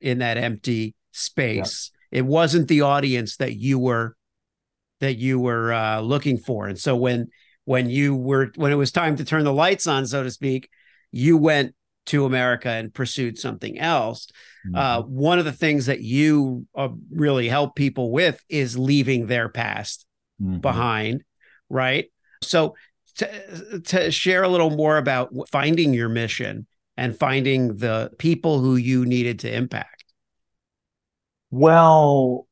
in 0.00 0.18
that 0.18 0.38
empty 0.38 0.94
space 1.12 1.90
yeah. 2.10 2.20
it 2.20 2.22
wasn't 2.22 2.66
the 2.68 2.80
audience 2.80 3.36
that 3.36 3.56
you 3.56 3.78
were 3.78 4.16
that 5.00 5.16
you 5.16 5.38
were 5.38 5.70
uh, 5.70 6.00
looking 6.00 6.38
for 6.38 6.66
and 6.66 6.78
so 6.78 6.96
when 6.96 7.26
when 7.66 7.90
you 7.90 8.16
were 8.16 8.50
when 8.56 8.72
it 8.72 8.76
was 8.76 8.90
time 8.90 9.14
to 9.14 9.24
turn 9.24 9.44
the 9.44 9.52
lights 9.52 9.86
on 9.86 10.06
so 10.06 10.22
to 10.22 10.30
speak 10.30 10.70
you 11.12 11.36
went 11.36 11.74
to 12.06 12.24
America 12.24 12.68
and 12.68 12.94
pursued 12.94 13.36
something 13.36 13.78
else. 13.80 14.28
Mm-hmm. 14.66 14.76
Uh, 14.76 15.00
one 15.02 15.40
of 15.40 15.44
the 15.44 15.52
things 15.52 15.86
that 15.86 16.00
you 16.00 16.66
uh, 16.76 16.88
really 17.10 17.48
help 17.48 17.74
people 17.74 18.12
with 18.12 18.42
is 18.48 18.78
leaving 18.78 19.26
their 19.26 19.48
past 19.48 20.06
mm-hmm. 20.40 20.58
behind, 20.58 21.24
right? 21.68 22.06
So, 22.42 22.76
to, 23.16 23.80
to 23.80 24.10
share 24.10 24.42
a 24.42 24.48
little 24.48 24.70
more 24.70 24.98
about 24.98 25.32
finding 25.50 25.94
your 25.94 26.08
mission 26.08 26.66
and 26.96 27.18
finding 27.18 27.76
the 27.76 28.10
people 28.18 28.60
who 28.60 28.76
you 28.76 29.06
needed 29.06 29.40
to 29.40 29.52
impact. 29.52 30.04
Well, 31.50 32.46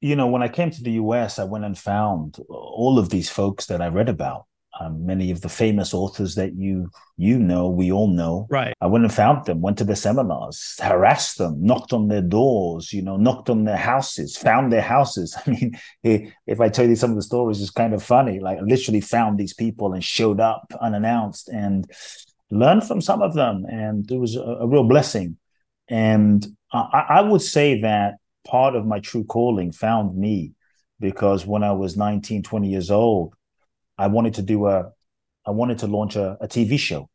you 0.00 0.16
know, 0.16 0.28
when 0.28 0.42
I 0.42 0.48
came 0.48 0.70
to 0.70 0.82
the 0.82 0.92
US, 0.92 1.38
I 1.38 1.44
went 1.44 1.64
and 1.64 1.76
found 1.76 2.38
all 2.48 2.98
of 2.98 3.10
these 3.10 3.28
folks 3.28 3.66
that 3.66 3.82
I 3.82 3.88
read 3.88 4.08
about 4.08 4.46
um, 4.80 5.06
many 5.06 5.30
of 5.30 5.40
the 5.40 5.48
famous 5.48 5.94
authors 5.94 6.34
that 6.34 6.54
you 6.54 6.90
you 7.18 7.38
know, 7.38 7.68
we 7.68 7.90
all 7.90 8.08
know. 8.08 8.46
Right. 8.50 8.74
I 8.80 8.86
went 8.86 9.04
and 9.04 9.12
found 9.12 9.46
them, 9.46 9.62
went 9.62 9.78
to 9.78 9.84
their 9.84 9.96
seminars, 9.96 10.78
harassed 10.82 11.38
them, 11.38 11.62
knocked 11.62 11.94
on 11.94 12.08
their 12.08 12.20
doors, 12.20 12.92
you 12.92 13.00
know, 13.00 13.16
knocked 13.16 13.48
on 13.48 13.64
their 13.64 13.76
houses, 13.76 14.36
found 14.36 14.70
their 14.70 14.82
houses. 14.82 15.36
I 15.46 15.50
mean, 15.50 15.78
if 16.02 16.60
I 16.60 16.68
tell 16.68 16.86
you 16.86 16.96
some 16.96 17.10
of 17.10 17.16
the 17.16 17.22
stories, 17.22 17.60
it's 17.62 17.70
kind 17.70 17.94
of 17.94 18.02
funny. 18.02 18.38
Like, 18.38 18.58
I 18.58 18.62
literally 18.62 19.00
found 19.00 19.38
these 19.38 19.54
people 19.54 19.94
and 19.94 20.04
showed 20.04 20.40
up 20.40 20.70
unannounced 20.78 21.48
and 21.48 21.90
learned 22.50 22.84
from 22.84 23.00
some 23.00 23.22
of 23.22 23.34
them, 23.34 23.64
and 23.64 24.10
it 24.10 24.18
was 24.18 24.36
a, 24.36 24.42
a 24.42 24.66
real 24.66 24.84
blessing. 24.84 25.38
And 25.88 26.46
I, 26.72 27.06
I 27.08 27.20
would 27.22 27.42
say 27.42 27.80
that 27.80 28.16
part 28.46 28.76
of 28.76 28.84
my 28.84 29.00
true 29.00 29.24
calling 29.24 29.72
found 29.72 30.16
me 30.16 30.52
because 31.00 31.46
when 31.46 31.62
I 31.62 31.72
was 31.72 31.96
19, 31.96 32.42
20 32.42 32.68
years 32.68 32.90
old, 32.90 33.34
I 33.98 34.08
wanted 34.08 34.34
to 34.34 34.42
do 34.42 34.66
a, 34.66 34.92
I 35.46 35.50
wanted 35.50 35.78
to 35.78 35.86
launch 35.86 36.16
a, 36.16 36.36
a 36.40 36.48
TV 36.48 36.78
show 36.78 37.08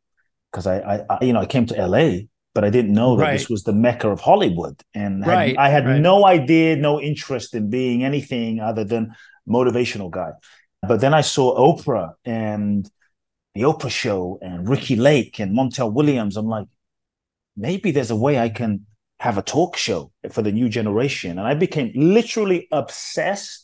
because 0.50 0.66
I, 0.66 0.78
I, 0.78 1.04
I, 1.08 1.24
you 1.24 1.32
know, 1.32 1.40
I 1.40 1.46
came 1.46 1.66
to 1.66 1.86
LA, 1.86 2.24
but 2.54 2.64
I 2.64 2.70
didn't 2.70 2.92
know 2.92 3.16
that 3.16 3.22
right. 3.22 3.32
this 3.32 3.48
was 3.48 3.64
the 3.64 3.72
mecca 3.72 4.10
of 4.10 4.20
Hollywood, 4.20 4.82
and 4.94 5.26
right. 5.26 5.56
I 5.56 5.68
had 5.70 5.86
right. 5.86 6.00
no 6.00 6.26
idea, 6.26 6.76
no 6.76 7.00
interest 7.00 7.54
in 7.54 7.70
being 7.70 8.04
anything 8.04 8.60
other 8.60 8.84
than 8.84 9.14
motivational 9.48 10.10
guy. 10.10 10.32
But 10.86 11.00
then 11.00 11.14
I 11.14 11.20
saw 11.20 11.56
Oprah 11.56 12.14
and 12.24 12.90
the 13.54 13.62
Oprah 13.62 13.90
Show 13.90 14.38
and 14.42 14.68
Ricki 14.68 14.96
Lake 14.96 15.38
and 15.38 15.56
Montel 15.56 15.92
Williams. 15.92 16.36
I'm 16.36 16.46
like, 16.46 16.66
maybe 17.56 17.90
there's 17.90 18.10
a 18.10 18.16
way 18.16 18.38
I 18.38 18.48
can 18.48 18.86
have 19.20 19.38
a 19.38 19.42
talk 19.42 19.76
show 19.76 20.10
for 20.30 20.42
the 20.42 20.52
new 20.52 20.68
generation, 20.68 21.38
and 21.38 21.46
I 21.46 21.54
became 21.54 21.92
literally 21.94 22.68
obsessed 22.72 23.61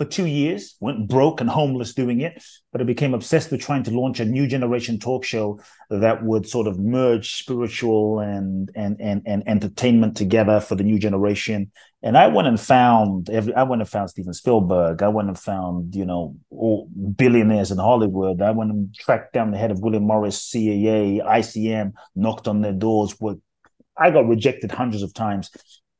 for 0.00 0.06
two 0.06 0.24
years, 0.24 0.76
went 0.80 1.08
broke 1.08 1.42
and 1.42 1.50
homeless 1.50 1.92
doing 1.92 2.22
it, 2.22 2.42
but 2.72 2.80
I 2.80 2.84
became 2.84 3.12
obsessed 3.12 3.50
with 3.50 3.60
trying 3.60 3.82
to 3.82 3.90
launch 3.90 4.18
a 4.18 4.24
new 4.24 4.46
generation 4.46 4.98
talk 4.98 5.26
show 5.26 5.60
that 5.90 6.24
would 6.24 6.48
sort 6.48 6.66
of 6.66 6.78
merge 6.78 7.34
spiritual 7.34 8.18
and 8.18 8.70
and 8.74 8.98
and, 8.98 9.20
and 9.26 9.46
entertainment 9.46 10.16
together 10.16 10.58
for 10.58 10.74
the 10.74 10.84
new 10.84 10.98
generation. 10.98 11.70
And 12.02 12.16
I 12.16 12.28
went 12.28 12.48
and 12.48 12.58
found 12.58 13.28
every 13.28 13.52
I 13.54 13.64
went 13.64 13.82
and 13.82 13.90
found 13.90 14.08
Steven 14.08 14.32
Spielberg. 14.32 15.02
I 15.02 15.08
went 15.08 15.28
and 15.28 15.38
found, 15.38 15.94
you 15.94 16.06
know, 16.06 16.34
all 16.48 16.88
billionaires 17.14 17.70
in 17.70 17.76
Hollywood. 17.76 18.40
I 18.40 18.52
went 18.52 18.70
and 18.70 18.94
tracked 18.94 19.34
down 19.34 19.50
the 19.50 19.58
head 19.58 19.70
of 19.70 19.80
William 19.80 20.06
Morris, 20.06 20.50
CAA, 20.50 21.22
ICM, 21.22 21.92
knocked 22.16 22.48
on 22.48 22.62
their 22.62 22.72
doors. 22.72 23.20
With 23.20 23.38
I 23.98 24.10
got 24.10 24.26
rejected 24.26 24.72
hundreds 24.72 25.02
of 25.02 25.12
times. 25.12 25.50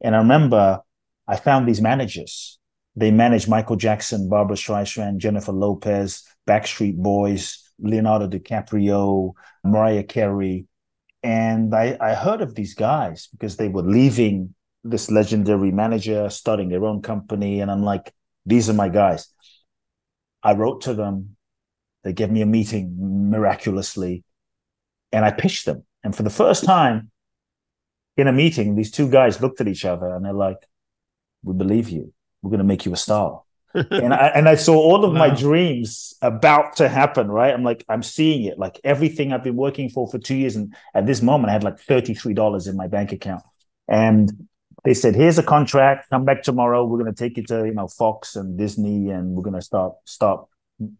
And 0.01 0.15
I 0.17 0.19
remember 0.21 0.81
I 1.29 1.37
found 1.37 1.69
these 1.69 1.83
managers 1.83 2.60
they 2.97 3.11
managed 3.11 3.49
Michael 3.49 3.77
Jackson, 3.77 4.29
Barbra 4.29 4.57
Streisand, 4.57 5.19
Jennifer 5.19 5.53
Lopez, 5.53 6.25
Backstreet 6.47 6.97
Boys, 6.97 7.63
Leonardo 7.79 8.27
DiCaprio, 8.27 9.33
Mariah 9.65 10.03
Carey. 10.03 10.67
And 11.23 11.75
I, 11.75 11.97
I 12.01 12.15
heard 12.15 12.41
of 12.41 12.55
these 12.55 12.75
guys 12.75 13.29
because 13.33 13.57
they 13.57 13.69
were 13.69 13.83
leaving 13.83 14.55
this 14.83 15.11
legendary 15.11 15.71
manager, 15.71 16.29
starting 16.31 16.69
their 16.69 16.85
own 16.85 17.03
company. 17.03 17.61
And 17.61 17.71
I'm 17.71 17.83
like, 17.83 18.13
these 18.45 18.69
are 18.69 18.75
my 18.75 18.89
guys. 18.89 19.29
I 20.43 20.55
wrote 20.55 20.83
to 20.83 20.95
them. 20.95 21.37
They 22.03 22.13
gave 22.13 22.31
me 22.31 22.41
a 22.41 22.47
meeting 22.47 22.97
miraculously. 23.31 24.25
And 25.13 25.25
I 25.25 25.31
pitched 25.31 25.67
them. 25.67 25.85
And 26.03 26.17
for 26.17 26.23
the 26.23 26.31
first 26.31 26.65
time 26.65 27.11
in 28.17 28.27
a 28.27 28.33
meeting, 28.33 28.75
these 28.75 28.91
two 28.91 29.11
guys 29.11 29.41
looked 29.41 29.61
at 29.61 29.69
each 29.69 29.85
other 29.85 30.15
and 30.15 30.25
they're 30.25 30.33
like, 30.33 30.57
we 31.43 31.55
believe 31.55 31.89
you 31.91 32.13
we're 32.43 32.51
going 32.51 32.59
to 32.59 32.65
make 32.65 32.85
you 32.85 32.93
a 32.93 32.97
star. 32.97 33.43
and 33.75 34.13
I 34.13 34.29
and 34.35 34.49
I 34.49 34.57
saw 34.57 34.75
all 34.75 35.05
of 35.05 35.13
wow. 35.13 35.19
my 35.19 35.31
dreams 35.31 36.15
about 36.23 36.77
to 36.77 36.89
happen. 36.89 37.31
Right, 37.31 37.55
I'm 37.55 37.63
like 37.63 37.85
I'm 37.89 38.03
seeing 38.03 38.45
it. 38.45 38.59
Like 38.59 38.81
everything 38.83 39.33
I've 39.33 39.45
been 39.45 39.55
working 39.55 39.89
for 39.89 40.09
for 40.09 40.19
two 40.19 40.35
years, 40.35 40.57
and 40.57 40.75
at 40.93 41.07
this 41.07 41.23
moment 41.23 41.51
I 41.51 41.53
had 41.53 41.63
like 41.63 41.79
thirty 41.79 42.13
three 42.13 42.35
dollars 42.35 42.67
in 42.67 42.77
my 42.77 42.89
bank 42.89 43.13
account. 43.13 43.43
And 43.87 44.49
they 44.83 44.93
said, 44.93 45.15
"Here's 45.15 45.39
a 45.39 45.45
contract. 45.45 46.11
Come 46.11 46.25
back 46.25 46.43
tomorrow. 46.43 46.85
We're 46.85 46.99
going 46.99 47.15
to 47.15 47.19
take 47.19 47.37
you 47.37 47.45
to 47.45 47.67
you 47.67 47.75
know 47.75 47.87
Fox 47.87 48.35
and 48.35 48.59
Disney, 48.59 49.11
and 49.11 49.37
we're 49.37 49.45
going 49.45 49.55
to 49.55 49.63
start 49.63 49.93
start 50.05 50.47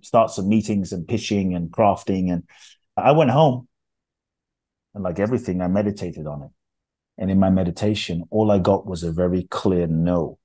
start 0.03 0.31
some 0.31 0.49
meetings 0.49 0.93
and 0.93 1.09
pitching 1.09 1.57
and 1.57 1.73
crafting." 1.73 2.33
And 2.33 2.45
I 2.97 3.11
went 3.11 3.31
home, 3.31 3.67
and 4.95 5.03
like 5.03 5.19
everything, 5.19 5.61
I 5.61 5.67
meditated 5.67 6.29
on 6.29 6.45
it. 6.45 6.51
And 7.19 7.33
in 7.33 7.41
my 7.41 7.51
meditation, 7.51 8.25
all 8.31 8.53
I 8.53 8.61
got 8.61 8.87
was 8.87 9.03
a 9.03 9.11
very 9.11 9.43
clear 9.51 9.89
no 9.89 10.39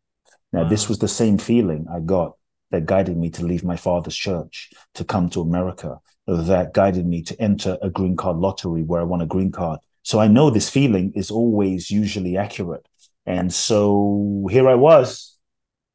now, 0.56 0.64
wow. 0.64 0.70
this 0.70 0.86
mm. 0.86 0.90
was 0.90 1.00
the 1.00 1.08
same 1.08 1.38
feeling 1.38 1.86
I 1.94 2.00
got 2.00 2.38
that 2.72 2.86
guided 2.86 3.18
me 3.18 3.30
to 3.32 3.46
leave 3.46 3.64
my 3.64 3.76
father's 3.76 4.16
church, 4.16 4.72
to 4.94 5.04
come 5.04 5.30
to 5.30 5.42
America, 5.42 6.00
that 6.28 6.74
guided 6.74 7.06
me 7.06 7.22
to 7.24 7.40
enter 7.42 7.78
a 7.82 7.90
green 7.90 8.16
card 8.16 8.38
lottery 8.38 8.82
where 8.82 9.02
I 9.02 9.04
won 9.04 9.22
a 9.22 9.26
green 9.26 9.52
card. 9.52 9.80
So 10.04 10.20
I 10.20 10.28
know 10.28 10.50
this 10.50 10.70
feeling 10.70 11.12
is 11.14 11.30
always 11.30 11.92
usually 11.92 12.38
accurate. 12.38 12.88
And 13.26 13.54
so 13.54 14.48
here 14.50 14.70
I 14.70 14.76
was, 14.76 15.38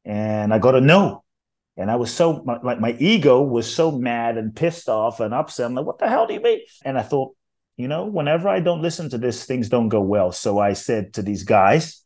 and 0.04 0.52
I 0.52 0.58
got 0.58 0.74
a 0.74 0.80
no. 0.80 1.24
And 1.76 1.90
I 1.90 1.96
was 1.96 2.12
so 2.12 2.44
like 2.62 2.80
my 2.80 2.92
ego 2.98 3.40
was 3.40 3.72
so 3.72 3.90
mad 3.92 4.36
and 4.36 4.54
pissed 4.54 4.88
off 4.88 5.20
and 5.20 5.32
upset. 5.32 5.66
I'm 5.66 5.74
like, 5.74 5.86
what 5.86 5.98
the 5.98 6.08
hell 6.08 6.26
do 6.26 6.34
you 6.34 6.40
mean? 6.40 6.60
And 6.84 6.98
I 6.98 7.02
thought, 7.02 7.34
you 7.78 7.88
know, 7.88 8.04
whenever 8.04 8.48
I 8.48 8.60
don't 8.60 8.82
listen 8.82 9.08
to 9.10 9.18
this, 9.18 9.46
things 9.46 9.70
don't 9.70 9.88
go 9.88 10.02
well. 10.02 10.32
So 10.32 10.58
I 10.58 10.74
said 10.74 11.14
to 11.14 11.22
these 11.22 11.44
guys, 11.44 12.04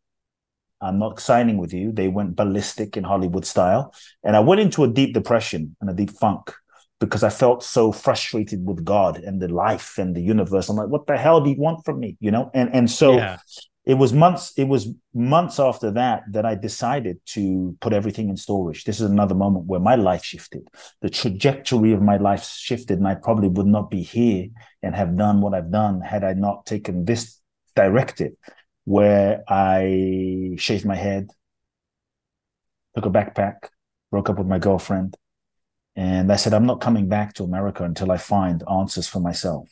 I'm 0.84 0.98
not 0.98 1.18
signing 1.18 1.56
with 1.56 1.72
you. 1.72 1.92
They 1.92 2.08
went 2.08 2.36
ballistic 2.36 2.96
in 2.96 3.04
Hollywood 3.04 3.46
style. 3.46 3.94
And 4.22 4.36
I 4.36 4.40
went 4.40 4.60
into 4.60 4.84
a 4.84 4.88
deep 4.88 5.14
depression 5.14 5.76
and 5.80 5.88
a 5.88 5.94
deep 5.94 6.10
funk 6.10 6.52
because 7.00 7.22
I 7.22 7.30
felt 7.30 7.62
so 7.62 7.90
frustrated 7.90 8.64
with 8.66 8.84
God 8.84 9.18
and 9.18 9.40
the 9.40 9.48
life 9.48 9.98
and 9.98 10.14
the 10.14 10.20
universe. 10.20 10.68
I'm 10.68 10.76
like, 10.76 10.88
what 10.88 11.06
the 11.06 11.16
hell 11.16 11.40
do 11.40 11.50
you 11.50 11.56
want 11.58 11.84
from 11.84 12.00
me? 12.00 12.16
You 12.20 12.30
know? 12.30 12.50
And 12.54 12.74
and 12.74 12.90
so 12.90 13.16
yeah. 13.16 13.38
it 13.84 13.94
was 13.94 14.12
months, 14.12 14.52
it 14.56 14.64
was 14.64 14.88
months 15.14 15.58
after 15.58 15.90
that 15.92 16.22
that 16.30 16.44
I 16.44 16.54
decided 16.54 17.18
to 17.26 17.76
put 17.80 17.92
everything 17.92 18.28
in 18.28 18.36
storage. 18.36 18.84
This 18.84 19.00
is 19.00 19.10
another 19.10 19.34
moment 19.34 19.66
where 19.66 19.80
my 19.80 19.96
life 19.96 20.24
shifted. 20.24 20.68
The 21.00 21.10
trajectory 21.10 21.92
of 21.92 22.02
my 22.02 22.18
life 22.18 22.44
shifted, 22.44 22.98
and 22.98 23.08
I 23.08 23.14
probably 23.14 23.48
would 23.48 23.66
not 23.66 23.90
be 23.90 24.02
here 24.02 24.48
and 24.82 24.94
have 24.94 25.16
done 25.16 25.40
what 25.40 25.54
I've 25.54 25.72
done 25.72 26.00
had 26.00 26.24
I 26.24 26.34
not 26.34 26.66
taken 26.66 27.04
this 27.04 27.40
directive 27.74 28.32
where 28.84 29.42
I 29.48 30.54
shaved 30.56 30.84
my 30.84 30.96
head, 30.96 31.30
took 32.94 33.06
a 33.06 33.10
backpack, 33.10 33.68
broke 34.10 34.30
up 34.30 34.38
with 34.38 34.46
my 34.46 34.58
girlfriend, 34.58 35.16
and 35.96 36.32
I 36.32 36.36
said, 36.36 36.54
I'm 36.54 36.66
not 36.66 36.80
coming 36.80 37.08
back 37.08 37.34
to 37.34 37.44
America 37.44 37.84
until 37.84 38.10
I 38.10 38.16
find 38.16 38.62
answers 38.70 39.06
for 39.06 39.20
myself. 39.20 39.68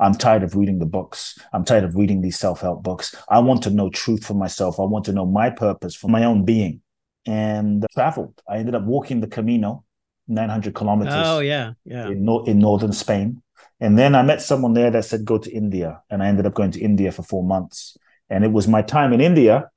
I'm 0.00 0.14
tired 0.14 0.42
of 0.42 0.56
reading 0.56 0.78
the 0.78 0.86
books. 0.86 1.38
I'm 1.52 1.64
tired 1.64 1.84
of 1.84 1.94
reading 1.94 2.20
these 2.20 2.38
self 2.38 2.60
help 2.60 2.82
books. 2.82 3.14
I 3.28 3.38
want 3.40 3.62
to 3.64 3.70
know 3.70 3.90
truth 3.90 4.24
for 4.24 4.34
myself. 4.34 4.78
I 4.80 4.84
want 4.84 5.04
to 5.06 5.12
know 5.12 5.26
my 5.26 5.50
purpose 5.50 5.94
for 5.94 6.08
my 6.08 6.24
own 6.24 6.44
being. 6.44 6.80
And 7.26 7.86
traveled. 7.92 8.40
I 8.48 8.58
ended 8.58 8.74
up 8.74 8.84
walking 8.84 9.20
the 9.20 9.26
Camino, 9.26 9.84
900 10.28 10.74
kilometers. 10.74 11.14
Oh, 11.16 11.38
yeah. 11.40 11.72
Yeah. 11.84 12.08
In, 12.08 12.24
no- 12.24 12.44
in 12.44 12.58
northern 12.58 12.92
Spain. 12.92 13.42
And 13.80 13.98
then 13.98 14.14
I 14.14 14.22
met 14.22 14.42
someone 14.42 14.74
there 14.74 14.90
that 14.90 15.04
said, 15.06 15.24
go 15.24 15.38
to 15.38 15.50
India. 15.50 16.02
And 16.10 16.22
I 16.22 16.26
ended 16.26 16.46
up 16.46 16.54
going 16.54 16.70
to 16.72 16.80
India 16.80 17.12
for 17.12 17.22
four 17.22 17.42
months. 17.42 17.96
And 18.30 18.44
it 18.44 18.52
was 18.52 18.66
my 18.66 18.82
time 18.82 19.12
in 19.12 19.20
India 19.20 19.70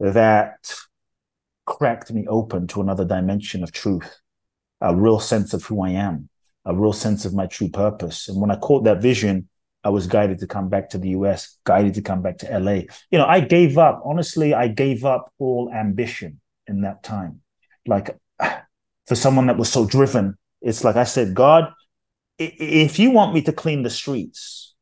that 0.00 0.74
cracked 1.66 2.12
me 2.12 2.26
open 2.26 2.66
to 2.68 2.80
another 2.80 3.04
dimension 3.04 3.62
of 3.62 3.72
truth, 3.72 4.20
a 4.80 4.94
real 4.94 5.20
sense 5.20 5.54
of 5.54 5.64
who 5.64 5.82
I 5.82 5.90
am, 5.90 6.28
a 6.64 6.74
real 6.74 6.92
sense 6.92 7.24
of 7.24 7.34
my 7.34 7.46
true 7.46 7.68
purpose. 7.68 8.28
And 8.28 8.40
when 8.40 8.50
I 8.50 8.56
caught 8.56 8.84
that 8.84 9.00
vision, 9.00 9.48
I 9.82 9.90
was 9.90 10.06
guided 10.06 10.38
to 10.40 10.46
come 10.46 10.68
back 10.68 10.90
to 10.90 10.98
the 10.98 11.10
US, 11.10 11.58
guided 11.64 11.94
to 11.94 12.02
come 12.02 12.22
back 12.22 12.38
to 12.38 12.58
LA. 12.58 12.82
You 13.10 13.18
know, 13.18 13.26
I 13.26 13.40
gave 13.40 13.76
up. 13.76 14.02
Honestly, 14.04 14.54
I 14.54 14.68
gave 14.68 15.04
up 15.04 15.32
all 15.38 15.70
ambition 15.72 16.40
in 16.66 16.80
that 16.82 17.02
time. 17.02 17.40
Like 17.86 18.16
for 19.06 19.14
someone 19.14 19.46
that 19.46 19.58
was 19.58 19.70
so 19.70 19.86
driven, 19.86 20.38
it's 20.62 20.84
like 20.84 20.96
I 20.96 21.04
said, 21.04 21.34
God, 21.34 21.72
if 22.38 22.98
you 22.98 23.10
want 23.10 23.34
me 23.34 23.42
to 23.42 23.52
clean 23.52 23.82
the 23.82 23.90
streets 23.90 24.74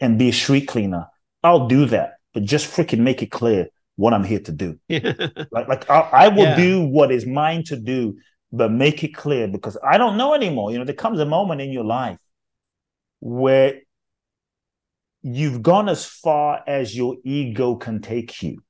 and 0.00 0.18
be 0.18 0.28
a 0.28 0.32
street 0.32 0.68
cleaner, 0.68 1.06
I'll 1.42 1.66
do 1.66 1.86
that. 1.86 2.14
But 2.34 2.44
just 2.44 2.70
freaking 2.70 3.00
make 3.00 3.22
it 3.22 3.30
clear 3.30 3.68
what 3.96 4.14
I'm 4.14 4.24
here 4.24 4.40
to 4.40 4.52
do. 4.52 4.78
like, 4.88 5.68
like 5.68 5.90
I, 5.90 6.00
I 6.12 6.28
will 6.28 6.44
yeah. 6.44 6.56
do 6.56 6.84
what 6.84 7.12
is 7.12 7.26
mine 7.26 7.64
to 7.64 7.76
do, 7.76 8.16
but 8.50 8.72
make 8.72 9.04
it 9.04 9.14
clear 9.14 9.48
because 9.48 9.76
I 9.86 9.98
don't 9.98 10.16
know 10.16 10.34
anymore. 10.34 10.72
You 10.72 10.78
know, 10.78 10.84
there 10.84 10.94
comes 10.94 11.20
a 11.20 11.26
moment 11.26 11.60
in 11.60 11.70
your 11.70 11.84
life 11.84 12.18
where 13.20 13.80
you've 15.22 15.62
gone 15.62 15.88
as 15.88 16.04
far 16.04 16.62
as 16.66 16.96
your 16.96 17.16
ego 17.24 17.76
can 17.76 18.00
take 18.00 18.42
you. 18.42 18.62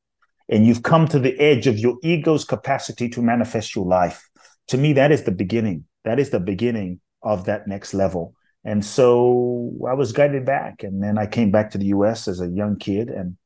And 0.49 0.67
you've 0.67 0.83
come 0.83 1.09
to 1.09 1.19
the 1.19 1.39
edge 1.41 1.67
of 1.67 1.79
your 1.79 1.97
ego's 2.03 2.45
capacity 2.45 3.09
to 3.11 3.23
manifest 3.23 3.75
your 3.75 3.87
life. 3.87 4.29
To 4.69 4.77
me, 4.77 4.93
that 4.95 5.11
is 5.11 5.25
the 5.25 5.33
beginning. 5.33 5.87
That 6.05 6.19
is 6.19 6.31
the 6.31 6.41
beginning 6.41 7.01
of 7.23 7.47
that 7.47 7.67
next 7.67 7.95
level. 7.95 8.35
And 8.65 8.85
so 8.85 9.73
I 9.89 9.95
was 9.95 10.13
guided 10.13 10.45
back. 10.45 10.83
And 10.83 11.03
then 11.03 11.17
I 11.17 11.27
came 11.27 11.51
back 11.51 11.71
to 11.71 11.79
the 11.79 11.87
US 11.87 12.29
as 12.29 12.41
a 12.41 12.49
young 12.49 12.77
kid 12.77 13.09
and 13.09 13.37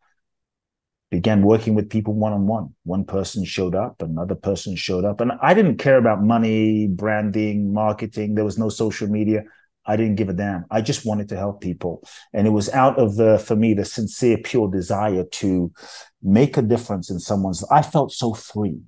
began 1.11 1.43
working 1.43 1.75
with 1.75 1.89
people 1.89 2.15
one 2.15 2.33
on 2.33 2.47
one. 2.47 2.75
One 2.85 3.05
person 3.05 3.45
showed 3.45 3.75
up, 3.75 4.03
another 4.03 4.35
person 4.35 4.75
showed 4.77 5.05
up. 5.05 5.21
And 5.21 5.33
I 5.41 5.55
didn't 5.55 5.79
care 5.79 5.99
about 5.99 6.23
money, 6.23 6.89
branding, 6.89 7.73
marketing. 7.73 8.35
There 8.35 8.45
was 8.45 8.59
no 8.59 8.69
social 8.69 9.09
media. 9.09 9.45
I 9.87 9.97
didn't 9.97 10.17
give 10.17 10.29
a 10.29 10.33
damn. 10.33 10.65
I 10.69 10.81
just 10.81 11.07
wanted 11.07 11.29
to 11.29 11.37
help 11.37 11.61
people. 11.61 12.03
And 12.33 12.47
it 12.47 12.51
was 12.51 12.69
out 12.71 12.99
of 12.99 13.15
the, 13.17 13.39
for 13.39 13.55
me, 13.55 13.73
the 13.73 13.85
sincere, 13.85 14.39
pure 14.39 14.69
desire 14.69 15.25
to 15.25 15.73
make 16.23 16.57
a 16.57 16.63
difference 16.63 17.09
in 17.09 17.21
someone's. 17.21 17.63
I 17.71 17.83
felt 17.83 18.13
so 18.13 18.35
free. 18.35 18.81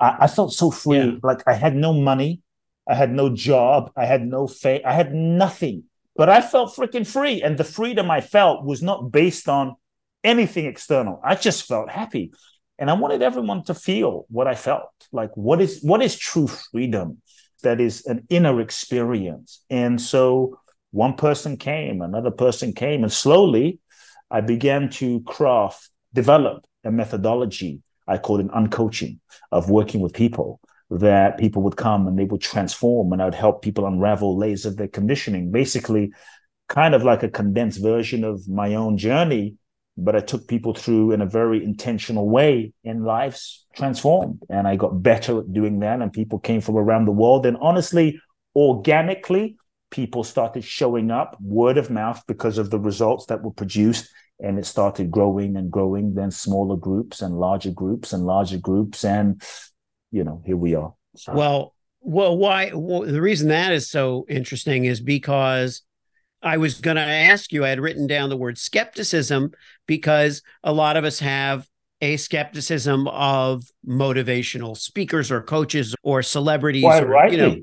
I, 0.00 0.16
I 0.20 0.26
felt 0.26 0.52
so 0.52 0.72
free. 0.72 0.98
Yeah. 0.98 1.12
Like 1.22 1.42
I 1.46 1.54
had 1.54 1.76
no 1.76 1.92
money. 1.92 2.42
I 2.88 2.94
had 2.94 3.12
no 3.12 3.30
job. 3.34 3.92
I 3.96 4.06
had 4.06 4.26
no 4.26 4.48
fame. 4.48 4.82
I 4.84 4.92
had 4.92 5.14
nothing. 5.14 5.84
But 6.16 6.28
I 6.28 6.40
felt 6.40 6.74
freaking 6.74 7.06
free. 7.06 7.40
And 7.40 7.56
the 7.56 7.64
freedom 7.64 8.10
I 8.10 8.20
felt 8.20 8.64
was 8.64 8.82
not 8.82 9.12
based 9.12 9.48
on 9.48 9.76
anything 10.24 10.66
external. 10.66 11.20
I 11.22 11.34
just 11.36 11.66
felt 11.66 11.90
happy. 11.90 12.32
And 12.78 12.90
I 12.90 12.94
wanted 12.94 13.22
everyone 13.22 13.62
to 13.64 13.74
feel 13.74 14.26
what 14.28 14.48
I 14.48 14.56
felt. 14.56 14.90
Like 15.12 15.30
what 15.36 15.60
is 15.60 15.80
what 15.82 16.02
is 16.02 16.18
true 16.18 16.48
freedom? 16.48 17.22
that 17.64 17.80
is 17.80 18.06
an 18.06 18.24
inner 18.30 18.60
experience. 18.60 19.64
And 19.68 20.00
so 20.00 20.60
one 20.92 21.14
person 21.14 21.56
came, 21.56 22.00
another 22.00 22.30
person 22.30 22.72
came, 22.72 23.02
and 23.02 23.12
slowly 23.12 23.80
I 24.30 24.40
began 24.40 24.88
to 24.90 25.20
craft, 25.22 25.90
develop 26.14 26.64
a 26.84 26.92
methodology. 26.92 27.82
I 28.06 28.18
call 28.18 28.38
it 28.38 28.48
uncoaching 28.48 29.18
of 29.50 29.70
working 29.70 30.00
with 30.00 30.12
people 30.12 30.60
that 30.90 31.38
people 31.38 31.62
would 31.62 31.76
come 31.76 32.06
and 32.06 32.16
they 32.18 32.24
would 32.24 32.42
transform 32.42 33.12
and 33.12 33.20
I 33.20 33.24
would 33.24 33.34
help 33.34 33.62
people 33.62 33.86
unravel 33.86 34.36
layers 34.36 34.66
of 34.66 34.76
their 34.76 34.88
conditioning. 34.88 35.50
Basically, 35.50 36.12
kind 36.68 36.94
of 36.94 37.02
like 37.02 37.22
a 37.22 37.28
condensed 37.28 37.82
version 37.82 38.22
of 38.22 38.46
my 38.48 38.74
own 38.74 38.96
journey 38.98 39.56
but 39.96 40.16
I 40.16 40.20
took 40.20 40.48
people 40.48 40.74
through 40.74 41.12
in 41.12 41.20
a 41.20 41.26
very 41.26 41.62
intentional 41.62 42.28
way 42.28 42.72
and 42.84 43.04
lives 43.04 43.64
transformed. 43.76 44.40
And 44.48 44.66
I 44.66 44.76
got 44.76 45.02
better 45.02 45.40
at 45.40 45.52
doing 45.52 45.78
that. 45.80 46.02
And 46.02 46.12
people 46.12 46.38
came 46.38 46.60
from 46.60 46.76
around 46.76 47.04
the 47.04 47.12
world. 47.12 47.46
And 47.46 47.56
honestly, 47.60 48.20
organically, 48.56 49.56
people 49.90 50.24
started 50.24 50.64
showing 50.64 51.10
up 51.10 51.36
word 51.40 51.78
of 51.78 51.90
mouth 51.90 52.22
because 52.26 52.58
of 52.58 52.70
the 52.70 52.80
results 52.80 53.26
that 53.26 53.42
were 53.42 53.52
produced. 53.52 54.08
And 54.40 54.58
it 54.58 54.66
started 54.66 55.12
growing 55.12 55.56
and 55.56 55.70
growing, 55.70 56.14
then 56.14 56.32
smaller 56.32 56.76
groups 56.76 57.22
and 57.22 57.38
larger 57.38 57.70
groups 57.70 58.12
and 58.12 58.26
larger 58.26 58.58
groups. 58.58 59.04
And, 59.04 59.40
you 60.10 60.24
know, 60.24 60.42
here 60.44 60.56
we 60.56 60.74
are. 60.74 60.92
So. 61.16 61.34
Well, 61.34 61.74
well, 62.00 62.36
why? 62.36 62.72
Well, 62.74 63.02
the 63.02 63.22
reason 63.22 63.48
that 63.48 63.72
is 63.72 63.88
so 63.88 64.26
interesting 64.28 64.86
is 64.86 65.00
because 65.00 65.82
I 66.44 66.58
was 66.58 66.80
going 66.80 66.96
to 66.96 67.02
ask 67.02 67.52
you, 67.52 67.64
I 67.64 67.70
had 67.70 67.80
written 67.80 68.06
down 68.06 68.28
the 68.28 68.36
word 68.36 68.58
skepticism 68.58 69.52
because 69.86 70.42
a 70.62 70.72
lot 70.72 70.96
of 70.96 71.04
us 71.04 71.18
have 71.20 71.66
a 72.00 72.16
skepticism 72.18 73.08
of 73.08 73.64
motivational 73.86 74.76
speakers 74.76 75.30
or 75.30 75.40
coaches 75.40 75.94
or 76.02 76.22
celebrities 76.22 76.84
Why, 76.84 77.00
or, 77.00 77.06
rightly. 77.06 77.36
you 77.36 77.42
know, 77.42 77.56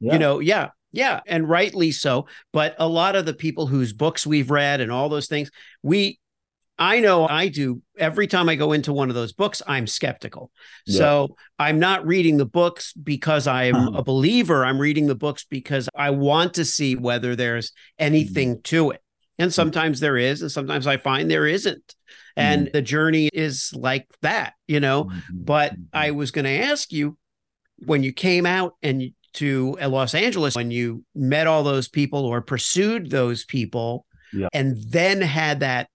yeah. 0.00 0.12
you 0.12 0.18
know, 0.18 0.40
yeah, 0.40 0.68
yeah, 0.92 1.20
and 1.26 1.48
rightly 1.48 1.92
so. 1.92 2.26
But 2.52 2.76
a 2.78 2.86
lot 2.86 3.16
of 3.16 3.24
the 3.24 3.34
people 3.34 3.66
whose 3.66 3.92
books 3.92 4.26
we've 4.26 4.50
read 4.50 4.80
and 4.80 4.92
all 4.92 5.08
those 5.08 5.28
things, 5.28 5.50
we 5.82 6.18
I 6.78 7.00
know 7.00 7.26
I 7.26 7.48
do. 7.48 7.82
Every 7.96 8.26
time 8.26 8.48
I 8.48 8.54
go 8.54 8.72
into 8.72 8.92
one 8.92 9.08
of 9.08 9.14
those 9.14 9.32
books, 9.32 9.62
I'm 9.66 9.86
skeptical. 9.86 10.50
Yeah. 10.86 10.98
So 10.98 11.36
I'm 11.58 11.78
not 11.78 12.06
reading 12.06 12.36
the 12.36 12.46
books 12.46 12.92
because 12.92 13.46
I'm 13.46 13.74
uh-huh. 13.74 13.98
a 13.98 14.02
believer. 14.02 14.64
I'm 14.64 14.78
reading 14.78 15.06
the 15.06 15.14
books 15.14 15.46
because 15.48 15.88
I 15.94 16.10
want 16.10 16.54
to 16.54 16.64
see 16.64 16.94
whether 16.94 17.34
there's 17.34 17.72
anything 17.98 18.54
mm-hmm. 18.54 18.62
to 18.62 18.90
it. 18.90 19.02
And 19.38 19.50
mm-hmm. 19.50 19.54
sometimes 19.54 20.00
there 20.00 20.16
is, 20.16 20.42
and 20.42 20.52
sometimes 20.52 20.86
I 20.86 20.98
find 20.98 21.30
there 21.30 21.46
isn't. 21.46 21.94
And 22.36 22.66
mm-hmm. 22.66 22.72
the 22.72 22.82
journey 22.82 23.30
is 23.32 23.72
like 23.74 24.06
that, 24.20 24.52
you 24.66 24.80
know. 24.80 25.04
Mm-hmm. 25.04 25.18
But 25.32 25.74
I 25.92 26.08
mm-hmm. 26.08 26.18
was 26.18 26.30
going 26.30 26.44
to 26.44 26.50
ask 26.50 26.92
you 26.92 27.16
when 27.78 28.02
you 28.02 28.12
came 28.12 28.44
out 28.44 28.74
and 28.82 29.12
to 29.34 29.76
Los 29.82 30.14
Angeles, 30.14 30.56
when 30.56 30.70
you 30.70 31.04
met 31.14 31.46
all 31.46 31.62
those 31.62 31.88
people 31.88 32.24
or 32.24 32.40
pursued 32.40 33.10
those 33.10 33.44
people, 33.44 34.06
yeah. 34.32 34.48
and 34.54 34.76
then 34.88 35.20
had 35.20 35.60
that 35.60 35.88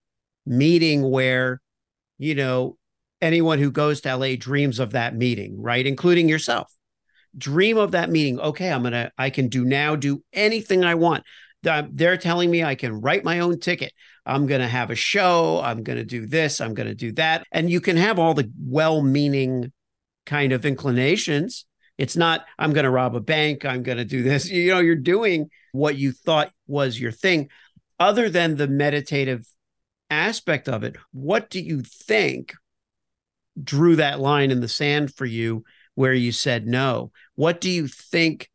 meeting 0.46 1.10
where, 1.10 1.62
you 2.18 2.36
know, 2.36 2.78
anyone 3.22 3.60
who 3.60 3.72
goes 3.72 4.02
to 4.02 4.16
LA 4.16 4.36
dreams 4.38 4.80
of 4.80 4.92
that 4.92 5.16
meeting, 5.16 5.62
right? 5.62 5.86
Including 5.86 6.28
yourself. 6.28 6.72
Dream 7.38 7.78
of 7.78 7.92
that 7.92 8.10
meeting. 8.10 8.40
Okay, 8.40 8.72
I'm 8.72 8.82
going 8.82 8.94
to, 8.94 9.12
I 9.18 9.30
can 9.30 9.48
do 9.48 9.64
now, 9.64 9.96
do 9.96 10.24
anything 10.34 10.84
I 10.84 10.96
want. 10.96 11.24
They're 11.64 12.18
telling 12.18 12.50
me 12.50 12.64
I 12.64 12.76
can 12.76 13.02
write 13.02 13.24
my 13.24 13.40
own 13.40 13.60
ticket. 13.60 13.94
I'm 14.26 14.48
going 14.48 14.62
to 14.62 14.68
have 14.68 14.90
a 14.90 14.96
show. 14.96 15.62
I'm 15.64 15.84
going 15.84 15.98
to 15.98 16.06
do 16.06 16.26
this. 16.26 16.60
I'm 16.60 16.74
going 16.74 16.90
to 16.90 16.96
do 16.96 17.12
that. 17.14 17.46
And 17.52 17.70
you 17.70 17.82
can 17.82 17.98
have 17.98 18.20
all 18.20 18.34
the 18.34 18.52
well 18.60 19.02
meaning 19.02 19.72
kind 20.26 20.54
of 20.54 20.66
inclinations. 20.66 21.66
It's 21.98 22.18
not, 22.18 22.46
I'm 22.58 22.74
going 22.74 22.86
to 22.86 22.90
rob 22.90 23.16
a 23.16 23.20
bank. 23.20 23.64
I'm 23.66 23.84
going 23.84 23.98
to 23.98 24.06
do 24.06 24.24
this. 24.24 24.50
You 24.52 24.74
know, 24.74 24.80
you're 24.80 24.96
doing 24.96 25.50
what 25.72 25.98
you 25.98 26.12
thought 26.12 26.52
was 26.68 27.00
your 27.00 27.12
thing, 27.12 27.50
other 28.00 28.30
than 28.30 28.56
the 28.56 28.68
meditative 28.68 29.46
aspect 30.12 30.70
of 30.70 30.84
it, 30.84 30.98
what 31.12 31.50
do 31.50 31.60
you 31.60 31.82
think 31.82 32.54
drew 33.62 33.96
that 33.96 34.20
line 34.20 34.52
in 34.52 34.62
the 34.62 34.68
sand 34.68 35.14
for 35.14 35.26
you 35.26 35.64
where 35.96 36.14
you 36.14 36.32
said 36.32 36.68
no? 36.68 37.12
What 37.36 37.62
do 37.62 37.70
you 37.70 37.88
think 37.88 38.50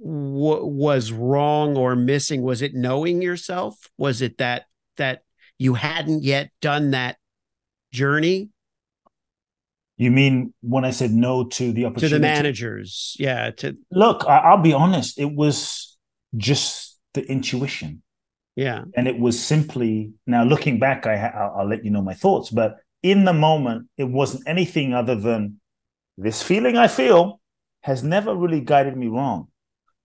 w- 0.00 0.64
was 0.64 1.12
wrong 1.12 1.76
or 1.76 1.94
missing? 1.96 2.42
Was 2.42 2.62
it 2.62 2.74
knowing 2.74 3.20
yourself? 3.20 3.76
Was 3.98 4.22
it 4.22 4.38
that 4.38 4.64
that 4.96 5.22
you 5.58 5.74
hadn't 5.74 6.22
yet 6.22 6.50
done 6.60 6.92
that 6.92 7.16
journey? 7.92 8.48
You 9.96 10.10
mean 10.10 10.54
when 10.62 10.86
I 10.86 10.92
said 10.92 11.10
no 11.10 11.44
to 11.44 11.72
the 11.72 11.84
opportunity? 11.84 12.08
To 12.08 12.14
the 12.14 12.20
managers. 12.20 13.16
Yeah. 13.18 13.50
To 13.50 13.76
look, 13.90 14.24
I, 14.26 14.38
I'll 14.38 14.62
be 14.62 14.72
honest, 14.72 15.18
it 15.18 15.30
was 15.30 15.98
just 16.36 16.98
the 17.12 17.22
intuition. 17.22 18.02
Yeah. 18.60 18.84
And 18.94 19.08
it 19.08 19.18
was 19.18 19.42
simply 19.42 20.12
now 20.26 20.44
looking 20.44 20.78
back, 20.78 21.06
I 21.06 21.14
I'll, 21.14 21.60
I'll 21.60 21.66
let 21.66 21.82
you 21.82 21.90
know 21.90 22.02
my 22.02 22.12
thoughts, 22.12 22.50
but 22.50 22.76
in 23.02 23.24
the 23.24 23.32
moment, 23.32 23.88
it 23.96 24.04
wasn't 24.04 24.42
anything 24.46 24.92
other 24.92 25.14
than 25.14 25.60
this 26.18 26.42
feeling 26.42 26.76
I 26.76 26.86
feel 26.86 27.40
has 27.80 28.02
never 28.02 28.36
really 28.36 28.60
guided 28.60 28.98
me 28.98 29.06
wrong. 29.06 29.48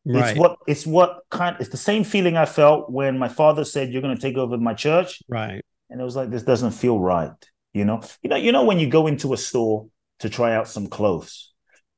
Right. 0.05 0.29
It's 0.29 0.39
what 0.39 0.57
it's 0.67 0.85
what 0.87 1.19
kind 1.29 1.57
it's 1.59 1.67
the 1.67 1.75
same 1.75 2.05
feeling 2.05 2.37
I 2.37 2.45
felt 2.45 2.89
when 2.89 3.19
my 3.19 3.27
father 3.27 3.65
said 3.65 3.91
you're 3.91 4.01
going 4.01 4.15
to 4.15 4.21
take 4.21 4.37
over 4.37 4.57
my 4.57 4.73
church. 4.73 5.21
Right. 5.27 5.61
And 5.89 5.99
it 5.99 6.05
was 6.05 6.15
like 6.15 6.29
this 6.29 6.43
doesn't 6.43 6.71
feel 6.71 6.97
right, 6.97 7.33
you 7.73 7.83
know. 7.83 8.03
You 8.23 8.29
know, 8.29 8.37
you 8.37 8.53
know 8.53 8.63
when 8.63 8.79
you 8.79 8.87
go 8.87 9.07
into 9.07 9.33
a 9.33 9.37
store 9.37 9.87
to 10.19 10.29
try 10.29 10.55
out 10.55 10.69
some 10.69 10.87
clothes 10.87 11.51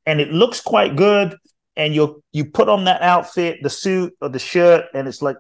and 0.08 0.20
it 0.20 0.34
looks 0.34 0.60
quite 0.60 0.96
good 0.96 1.38
and 1.76 1.94
you 1.94 2.24
you 2.32 2.46
put 2.46 2.68
on 2.68 2.86
that 2.86 3.04
outfit, 3.04 3.60
the 3.62 3.70
suit 3.70 4.16
or 4.22 4.30
the 4.30 4.40
shirt 4.40 4.86
and 4.96 5.08
it's 5.08 5.22
like 5.22 5.38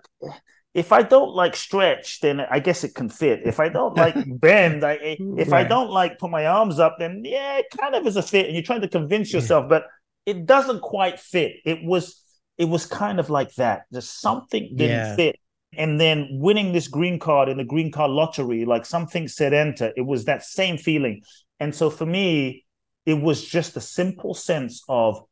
if 0.77 0.91
I 0.91 1.01
don't 1.01 1.33
like 1.33 1.55
stretch, 1.55 2.19
then 2.19 2.39
I 2.39 2.59
guess 2.59 2.83
it 2.83 2.93
can 2.93 3.09
fit. 3.09 3.41
If 3.43 3.59
I 3.59 3.67
don't 3.67 3.97
like 3.97 4.15
bend, 4.39 4.85
I 4.85 4.95
eh, 4.97 5.15
if 5.19 5.49
right. 5.49 5.65
I 5.65 5.67
don't 5.67 5.89
like 5.89 6.19
put 6.19 6.29
my 6.29 6.45
arms 6.45 6.77
up, 6.77 6.97
then 6.99 7.23
yeah, 7.25 7.57
it 7.57 7.65
kind 7.81 7.95
of 7.95 8.05
is 8.05 8.15
a 8.15 8.21
fit. 8.21 8.45
And 8.45 8.53
you're 8.53 8.63
trying 8.63 8.81
to 8.81 8.87
convince 8.87 9.33
yourself, 9.33 9.67
but 9.67 9.87
it 10.27 10.45
doesn't 10.45 10.81
quite 10.81 11.19
fit. 11.19 11.53
It 11.65 11.83
was 11.83 12.21
it 12.59 12.65
was 12.65 12.85
kind 12.85 13.19
of 13.19 13.31
like 13.31 13.55
that. 13.55 13.85
Just 13.91 14.21
something 14.21 14.69
didn't 14.75 15.07
yeah. 15.07 15.15
fit. 15.15 15.39
And 15.75 15.99
then 15.99 16.27
winning 16.33 16.73
this 16.73 16.87
green 16.87 17.17
card 17.17 17.49
in 17.49 17.57
the 17.57 17.65
green 17.65 17.91
card 17.91 18.11
lottery, 18.11 18.63
like 18.65 18.85
something 18.85 19.27
said 19.27 19.53
enter. 19.53 19.91
It 19.97 20.05
was 20.05 20.25
that 20.25 20.43
same 20.43 20.77
feeling. 20.77 21.23
And 21.59 21.73
so 21.73 21.89
for 21.89 22.05
me, 22.05 22.65
it 23.07 23.15
was 23.15 23.43
just 23.43 23.75
a 23.77 23.81
simple 23.81 24.35
sense 24.35 24.83
of 24.87 25.23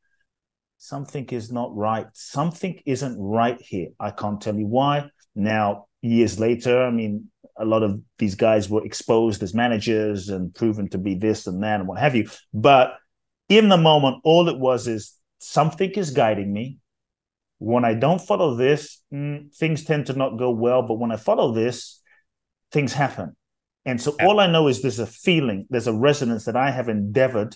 something 0.78 1.26
is 1.28 1.52
not 1.52 1.76
right. 1.76 2.08
Something 2.14 2.82
isn't 2.88 3.16
right 3.20 3.62
here. 3.62 3.90
I 4.00 4.10
can't 4.10 4.42
tell 4.42 4.56
you 4.56 4.66
why 4.66 5.12
Now, 5.36 5.88
years 6.02 6.40
later, 6.40 6.84
I 6.84 6.92
mean, 6.92 7.30
a 7.58 7.66
lot 7.66 7.84
of 7.84 8.02
these 8.18 8.36
guys 8.36 8.70
were 8.70 8.86
exposed 8.86 9.44
as 9.44 9.54
managers 9.54 10.30
and 10.30 10.54
proven 10.54 10.90
to 10.90 10.98
be 10.98 11.16
this 11.16 11.48
and 11.48 11.64
that 11.64 11.80
and 11.80 11.88
what 11.88 12.00
have 12.00 12.16
you. 12.16 12.30
But 12.54 12.98
in 13.50 13.70
the 13.70 13.78
moment, 13.78 14.22
all 14.24 14.50
it 14.50 14.58
was 14.58 14.88
is 14.88 15.14
something 15.40 15.92
is 15.92 16.12
guiding 16.12 16.52
me. 16.52 16.80
When 17.60 17.86
I 17.86 17.94
don't 17.94 18.20
follow 18.20 18.56
this, 18.56 19.02
mm, 19.14 19.54
things 19.56 19.86
tend 19.86 20.08
to 20.08 20.14
not 20.14 20.38
go 20.38 20.52
well. 20.52 20.82
But 20.82 21.00
when 21.00 21.12
I 21.12 21.16
follow 21.16 21.54
this, 21.54 22.02
things 22.72 22.94
happen. 22.94 23.36
And 23.86 24.02
so 24.02 24.16
all 24.22 24.40
I 24.40 24.48
know 24.48 24.68
is 24.68 24.82
there's 24.82 25.00
a 25.00 25.06
feeling, 25.06 25.68
there's 25.70 25.88
a 25.88 25.94
resonance 25.94 26.46
that 26.46 26.56
I 26.56 26.72
have 26.72 26.90
endeavored. 26.90 27.56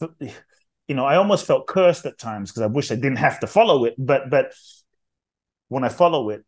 You 0.00 0.94
know, 0.94 1.04
I 1.04 1.16
almost 1.16 1.46
felt 1.46 1.66
cursed 1.66 2.06
at 2.06 2.18
times 2.18 2.50
because 2.50 2.62
I 2.62 2.66
wish 2.66 2.90
I 2.90 2.94
didn't 2.94 3.16
have 3.16 3.40
to 3.40 3.46
follow 3.46 3.84
it. 3.86 3.94
But 3.98 4.30
but 4.30 4.52
when 5.68 5.84
I 5.84 5.88
follow 5.88 6.30
it, 6.30 6.44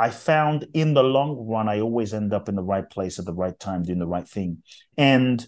I 0.00 0.08
found 0.08 0.66
in 0.72 0.94
the 0.94 1.02
long 1.02 1.46
run, 1.46 1.68
I 1.68 1.80
always 1.80 2.14
end 2.14 2.32
up 2.32 2.48
in 2.48 2.54
the 2.54 2.62
right 2.62 2.88
place 2.88 3.18
at 3.18 3.26
the 3.26 3.34
right 3.34 3.58
time, 3.58 3.82
doing 3.82 3.98
the 3.98 4.06
right 4.06 4.26
thing. 4.26 4.62
And 4.96 5.46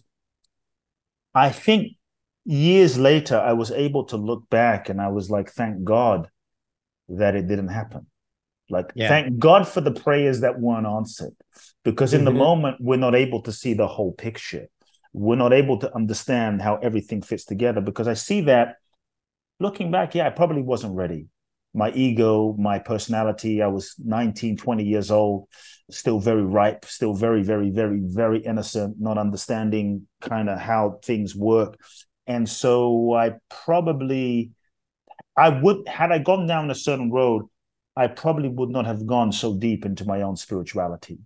I 1.34 1.48
think 1.48 1.92
years 2.44 2.98
later, 2.98 3.38
I 3.38 3.54
was 3.54 3.70
able 3.70 4.04
to 4.04 4.18
look 4.18 4.50
back 4.50 4.90
and 4.90 5.00
I 5.00 5.08
was 5.08 5.30
like, 5.30 5.50
thank 5.50 5.84
God 5.84 6.28
that 7.08 7.34
it 7.34 7.48
didn't 7.48 7.68
happen. 7.68 8.08
Like, 8.68 8.92
yeah. 8.94 9.08
thank 9.08 9.38
God 9.38 9.66
for 9.66 9.80
the 9.80 9.90
prayers 9.90 10.40
that 10.40 10.60
weren't 10.60 10.86
answered. 10.86 11.34
Because 11.82 12.12
in 12.12 12.20
mm-hmm. 12.20 12.26
the 12.26 12.32
moment, 12.32 12.76
we're 12.78 12.96
not 12.98 13.14
able 13.14 13.40
to 13.42 13.52
see 13.52 13.72
the 13.72 13.88
whole 13.88 14.12
picture. 14.12 14.66
We're 15.14 15.36
not 15.36 15.54
able 15.54 15.78
to 15.78 15.94
understand 15.94 16.60
how 16.60 16.76
everything 16.76 17.22
fits 17.22 17.46
together. 17.46 17.80
Because 17.80 18.06
I 18.06 18.14
see 18.14 18.42
that 18.42 18.76
looking 19.58 19.90
back, 19.90 20.14
yeah, 20.14 20.26
I 20.26 20.30
probably 20.30 20.62
wasn't 20.62 20.94
ready. 20.94 21.28
My 21.74 21.90
ego, 21.92 22.54
my 22.58 22.78
personality, 22.78 23.62
I 23.62 23.68
was 23.68 23.94
19, 23.98 24.56
20 24.56 24.85
years 24.85 25.11
old, 25.11 25.48
still 25.90 26.20
very 26.20 26.44
ripe, 26.44 26.85
still 26.85 27.14
very, 27.14 27.42
very, 27.42 27.70
very, 27.70 28.00
very 28.02 28.40
innocent, 28.40 28.96
not 29.00 29.18
understanding 29.18 30.06
kind 30.20 30.50
of 30.50 30.58
how 30.58 31.00
things 31.02 31.35
work. 31.35 31.78
And 32.26 32.48
so 32.48 33.14
I 33.14 33.32
probably, 33.48 34.52
I 35.37 35.48
would, 35.48 35.88
had 35.88 36.12
I 36.12 36.18
gone 36.18 36.46
down 36.46 36.70
a 36.70 36.74
certain 36.74 37.11
road, 37.11 37.46
I 37.96 38.06
probably 38.06 38.48
would 38.48 38.70
not 38.70 38.87
have 38.87 39.06
gone 39.06 39.32
so 39.32 39.56
deep 39.56 39.85
into 39.85 40.04
my 40.04 40.22
own 40.22 40.37
spirituality. 40.37 41.18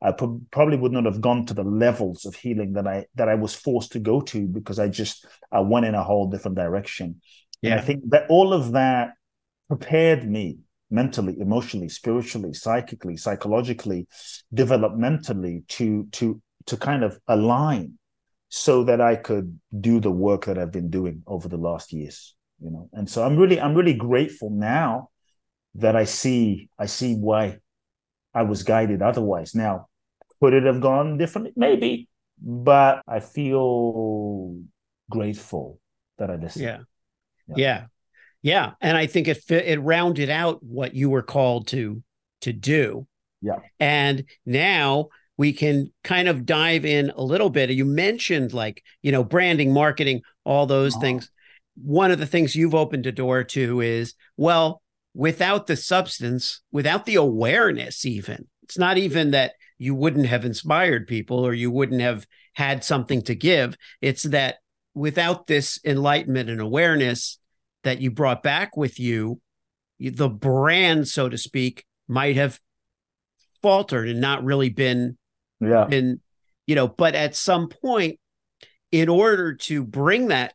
I 0.00 0.12
pro- 0.12 0.40
probably 0.50 0.76
would 0.76 0.92
not 0.92 1.04
have 1.04 1.20
gone 1.20 1.46
to 1.46 1.54
the 1.54 1.64
levels 1.64 2.24
of 2.24 2.34
healing 2.34 2.74
that 2.74 2.86
I 2.86 3.06
that 3.16 3.28
I 3.28 3.34
was 3.34 3.54
forced 3.54 3.92
to 3.92 3.98
go 3.98 4.20
to 4.20 4.46
because 4.46 4.78
I 4.78 4.88
just 4.88 5.26
I 5.50 5.60
went 5.60 5.86
in 5.86 5.94
a 5.94 6.04
whole 6.04 6.28
different 6.28 6.56
direction. 6.56 7.20
Yeah. 7.62 7.72
And 7.72 7.80
I 7.80 7.82
think 7.82 8.10
that 8.10 8.26
all 8.28 8.52
of 8.52 8.72
that 8.72 9.14
prepared 9.68 10.28
me 10.28 10.58
mentally, 10.90 11.38
emotionally, 11.40 11.88
spiritually, 11.88 12.52
psychically, 12.52 13.16
psychologically, 13.16 14.06
developmentally 14.54 15.66
to 15.68 16.06
to 16.12 16.40
to 16.66 16.76
kind 16.76 17.04
of 17.04 17.18
align 17.28 17.98
so 18.48 18.84
that 18.84 19.00
I 19.00 19.16
could 19.16 19.58
do 19.80 20.00
the 20.00 20.10
work 20.10 20.46
that 20.46 20.58
I've 20.58 20.70
been 20.70 20.90
doing 20.90 21.22
over 21.26 21.48
the 21.48 21.56
last 21.56 21.92
years, 21.92 22.34
you 22.60 22.70
know. 22.70 22.88
And 22.92 23.08
so 23.08 23.24
I'm 23.24 23.36
really 23.36 23.60
I'm 23.60 23.74
really 23.74 23.94
grateful 23.94 24.50
now 24.50 25.10
that 25.74 25.96
I 25.96 26.04
see 26.04 26.68
I 26.78 26.86
see 26.86 27.14
why 27.14 27.58
I 28.32 28.42
was 28.42 28.62
guided 28.62 29.02
otherwise. 29.02 29.54
Now, 29.54 29.88
could 30.40 30.54
it 30.54 30.64
have 30.64 30.80
gone 30.80 31.18
differently? 31.18 31.52
Maybe, 31.56 32.08
but 32.40 33.02
I 33.08 33.20
feel 33.20 34.60
grateful 35.10 35.80
that 36.18 36.30
I 36.30 36.36
listened. 36.36 36.64
Yeah. 36.64 36.78
yeah. 37.48 37.56
Yeah. 37.56 37.84
Yeah. 38.44 38.72
And 38.82 38.94
I 38.94 39.06
think 39.06 39.26
it 39.26 39.42
it 39.50 39.80
rounded 39.80 40.28
out 40.28 40.62
what 40.62 40.94
you 40.94 41.08
were 41.08 41.22
called 41.22 41.66
to 41.68 42.02
to 42.42 42.52
do. 42.52 43.06
Yeah. 43.40 43.60
And 43.80 44.24
now 44.44 45.08
we 45.38 45.54
can 45.54 45.90
kind 46.04 46.28
of 46.28 46.44
dive 46.44 46.84
in 46.84 47.10
a 47.16 47.22
little 47.22 47.48
bit. 47.48 47.70
You 47.70 47.86
mentioned 47.86 48.52
like, 48.52 48.84
you 49.00 49.12
know, 49.12 49.24
branding, 49.24 49.72
marketing, 49.72 50.20
all 50.44 50.66
those 50.66 50.92
uh-huh. 50.92 51.00
things. 51.00 51.30
One 51.82 52.10
of 52.10 52.18
the 52.18 52.26
things 52.26 52.54
you've 52.54 52.74
opened 52.74 53.06
a 53.06 53.12
door 53.12 53.44
to 53.44 53.80
is, 53.80 54.14
well, 54.36 54.82
without 55.14 55.66
the 55.66 55.76
substance, 55.76 56.60
without 56.70 57.06
the 57.06 57.16
awareness, 57.16 58.04
even, 58.04 58.46
it's 58.62 58.78
not 58.78 58.98
even 58.98 59.30
that 59.30 59.54
you 59.78 59.94
wouldn't 59.94 60.26
have 60.26 60.44
inspired 60.44 61.08
people 61.08 61.44
or 61.44 61.54
you 61.54 61.70
wouldn't 61.70 62.02
have 62.02 62.26
had 62.52 62.84
something 62.84 63.22
to 63.22 63.34
give. 63.34 63.76
It's 64.02 64.24
that 64.24 64.56
without 64.94 65.46
this 65.46 65.80
enlightenment 65.84 66.50
and 66.50 66.60
awareness 66.60 67.38
that 67.84 68.00
you 68.00 68.10
brought 68.10 68.42
back 68.42 68.76
with 68.76 68.98
you, 68.98 69.40
the 70.00 70.28
brand, 70.28 71.08
so 71.08 71.28
to 71.28 71.38
speak, 71.38 71.84
might 72.08 72.36
have 72.36 72.60
faltered 73.62 74.08
and 74.08 74.20
not 74.20 74.44
really 74.44 74.68
been 74.68 75.16
yeah. 75.60 75.86
And, 75.90 76.20
you 76.66 76.74
know, 76.74 76.88
but 76.88 77.14
at 77.14 77.34
some 77.34 77.68
point, 77.68 78.18
in 78.92 79.08
order 79.08 79.54
to 79.54 79.84
bring 79.84 80.28
that 80.28 80.54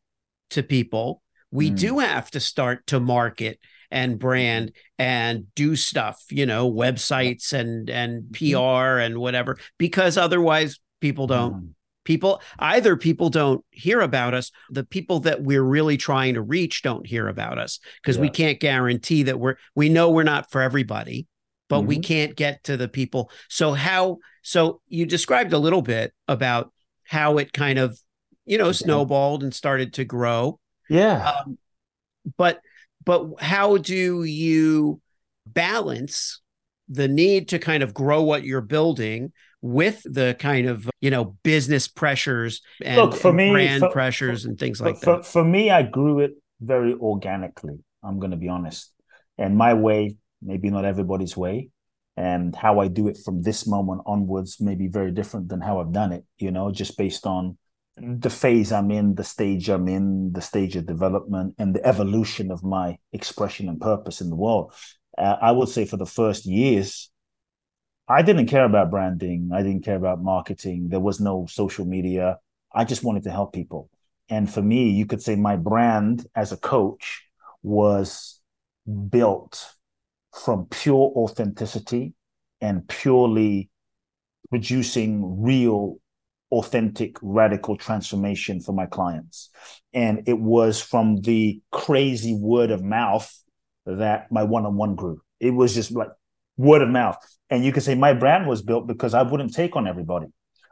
to 0.52 0.64
people, 0.64 1.22
we 1.52 1.72
mm. 1.72 1.78
do 1.80 2.00
have 2.00 2.32
to 2.32 2.40
start 2.40 2.88
to 2.88 3.00
market 3.00 3.60
and 3.92 4.20
brand 4.20 4.72
and 4.98 5.48
do 5.56 5.76
stuff, 5.76 6.24
you 6.30 6.46
know, 6.46 6.72
websites 6.72 7.54
and 7.54 7.90
and 7.90 8.24
mm-hmm. 8.24 8.56
PR 8.56 9.00
and 9.00 9.18
whatever, 9.18 9.58
because 9.78 10.18
otherwise 10.18 10.80
people 11.02 11.28
don't 11.28 11.54
mm. 11.54 11.70
People 12.10 12.42
either 12.58 12.98
people 12.98 13.30
don't 13.30 13.64
hear 13.70 14.02
about 14.02 14.34
us, 14.34 14.52
the 14.72 14.84
people 14.84 15.20
that 15.20 15.44
we're 15.44 15.62
really 15.62 15.96
trying 15.96 16.34
to 16.34 16.42
reach 16.42 16.82
don't 16.82 17.06
hear 17.06 17.28
about 17.28 17.60
us 17.60 17.80
because 18.02 18.16
yeah. 18.16 18.24
we 18.24 18.30
can't 18.30 18.60
guarantee 18.60 19.22
that 19.22 19.40
we're 19.40 19.58
we 19.76 19.90
know 19.90 20.10
we're 20.10 20.24
not 20.24 20.50
for 20.50 20.60
everybody 20.62 21.28
but 21.68 21.82
mm-hmm. 21.82 21.88
we 21.88 22.00
can't 22.00 22.36
get 22.36 22.64
to 22.64 22.76
the 22.76 22.88
people. 22.88 23.30
So 23.48 23.74
how 23.74 24.18
so 24.42 24.82
you 24.88 25.06
described 25.06 25.54
a 25.54 25.60
little 25.60 25.84
bit 25.84 26.14
about 26.28 26.74
how 27.04 27.38
it 27.38 27.54
kind 27.54 27.78
of, 27.78 27.98
you 28.46 28.58
know, 28.58 28.72
snowballed 28.72 29.44
and 29.44 29.54
started 29.54 29.94
to 29.94 30.04
grow. 30.04 30.60
Yeah. 30.90 31.32
Um, 31.46 31.60
but 32.38 32.60
but 33.06 33.40
how 33.40 33.78
do 33.78 34.24
you 34.24 35.00
balance 35.46 36.42
the 36.88 37.08
need 37.08 37.50
to 37.50 37.60
kind 37.60 37.84
of 37.84 37.94
grow 37.94 38.24
what 38.24 38.44
you're 38.44 38.62
building 38.62 39.32
with 39.62 40.02
the 40.06 40.36
kind 40.40 40.68
of 40.68 40.90
you 41.02 41.10
know 41.10 41.38
business 41.44 41.88
pressures 41.88 42.62
and, 42.84 42.98
Look, 42.98 43.16
for 43.16 43.30
and 43.30 43.38
me, 43.38 43.52
brand 43.52 43.82
for, 43.82 43.92
pressures 43.92 44.44
for, 44.44 44.50
and 44.50 44.60
things 44.60 44.80
like 44.80 44.98
for, 45.00 45.18
that 45.18 45.26
for 45.26 45.44
me 45.44 45.70
i 45.70 45.82
grew 45.82 46.20
it 46.20 46.32
very 46.62 46.94
organically 46.94 47.78
i'm 48.04 48.20
going 48.20 48.32
to 48.32 48.38
be 48.38 48.48
honest 48.48 48.94
and 49.38 49.58
my 49.58 49.74
way 49.74 50.16
maybe 50.42 50.70
not 50.70 50.86
everybody's 50.86 51.36
way 51.36 51.70
and 52.20 52.54
how 52.54 52.82
I 52.82 52.90
do 52.90 53.08
it 53.08 53.18
from 53.24 53.44
this 53.44 53.66
moment 53.66 54.02
onwards 54.06 54.60
may 54.60 54.76
be 54.76 54.88
very 54.88 55.10
different 55.10 55.48
than 55.48 55.62
how 55.62 55.80
I've 55.80 55.94
done 55.94 56.12
it, 56.12 56.26
you 56.38 56.52
know, 56.52 56.70
just 56.70 56.98
based 56.98 57.26
on 57.26 57.58
the 57.96 58.30
phase 58.30 58.74
I'm 58.74 58.92
in, 58.92 59.16
the 59.16 59.24
stage 59.24 59.70
I'm 59.70 59.88
in, 59.88 60.34
the 60.34 60.42
stage 60.42 60.76
of 60.76 60.86
development, 60.86 61.56
and 61.58 61.74
the 61.74 61.86
evolution 61.86 62.52
of 62.52 62.62
my 62.62 62.98
expression 63.14 63.70
and 63.70 63.80
purpose 63.80 64.20
in 64.20 64.30
the 64.30 64.36
world. 64.36 64.74
Uh, 65.18 65.38
I 65.42 65.54
would 65.54 65.70
say 65.70 65.86
for 65.86 65.96
the 65.96 66.06
first 66.06 66.46
years, 66.46 67.10
I 68.10 68.24
didn't 68.24 68.48
care 68.48 68.66
about 68.66 68.90
branding. 68.90 69.52
I 69.54 69.62
didn't 69.62 69.84
care 69.84 69.96
about 69.96 70.22
marketing. 70.22 70.90
There 70.90 71.00
was 71.00 71.20
no 71.20 71.46
social 71.48 71.86
media. 71.86 72.40
I 72.74 72.84
just 72.84 73.04
wanted 73.04 73.24
to 73.24 73.32
help 73.32 73.54
people. 73.54 73.90
And 74.30 74.52
for 74.52 74.62
me, 74.62 74.90
you 74.90 75.06
could 75.06 75.22
say 75.22 75.36
my 75.36 75.56
brand 75.56 76.26
as 76.36 76.52
a 76.52 76.58
coach 76.58 77.24
was 77.62 78.40
built 79.10 79.76
from 80.34 80.66
pure 80.66 81.12
authenticity 81.16 82.14
and 82.62 82.88
purely 82.88 83.70
producing 84.50 85.44
real 85.44 86.00
authentic 86.52 87.16
radical 87.22 87.78
transformation 87.78 88.60
for 88.60 88.72
my 88.72 88.88
clients 88.88 89.52
and 89.94 90.24
it 90.28 90.40
was 90.40 90.82
from 90.82 91.22
the 91.22 91.62
crazy 91.72 92.34
word 92.34 92.72
of 92.72 92.84
mouth 92.84 93.32
that 93.86 94.32
my 94.32 94.42
one-on-one 94.42 94.96
grew 94.96 95.22
it 95.40 95.52
was 95.52 95.76
just 95.76 95.92
like 95.92 96.10
word 96.60 96.82
of 96.82 96.90
mouth 96.90 97.18
and 97.50 97.64
you 97.64 97.72
could 97.72 97.84
say 97.84 97.96
my 97.96 98.14
brand 98.14 98.48
was 98.48 98.62
built 98.62 98.86
because 98.88 99.14
i 99.14 99.22
wouldn't 99.22 99.54
take 99.54 99.76
on 99.76 99.88
everybody 99.88 100.28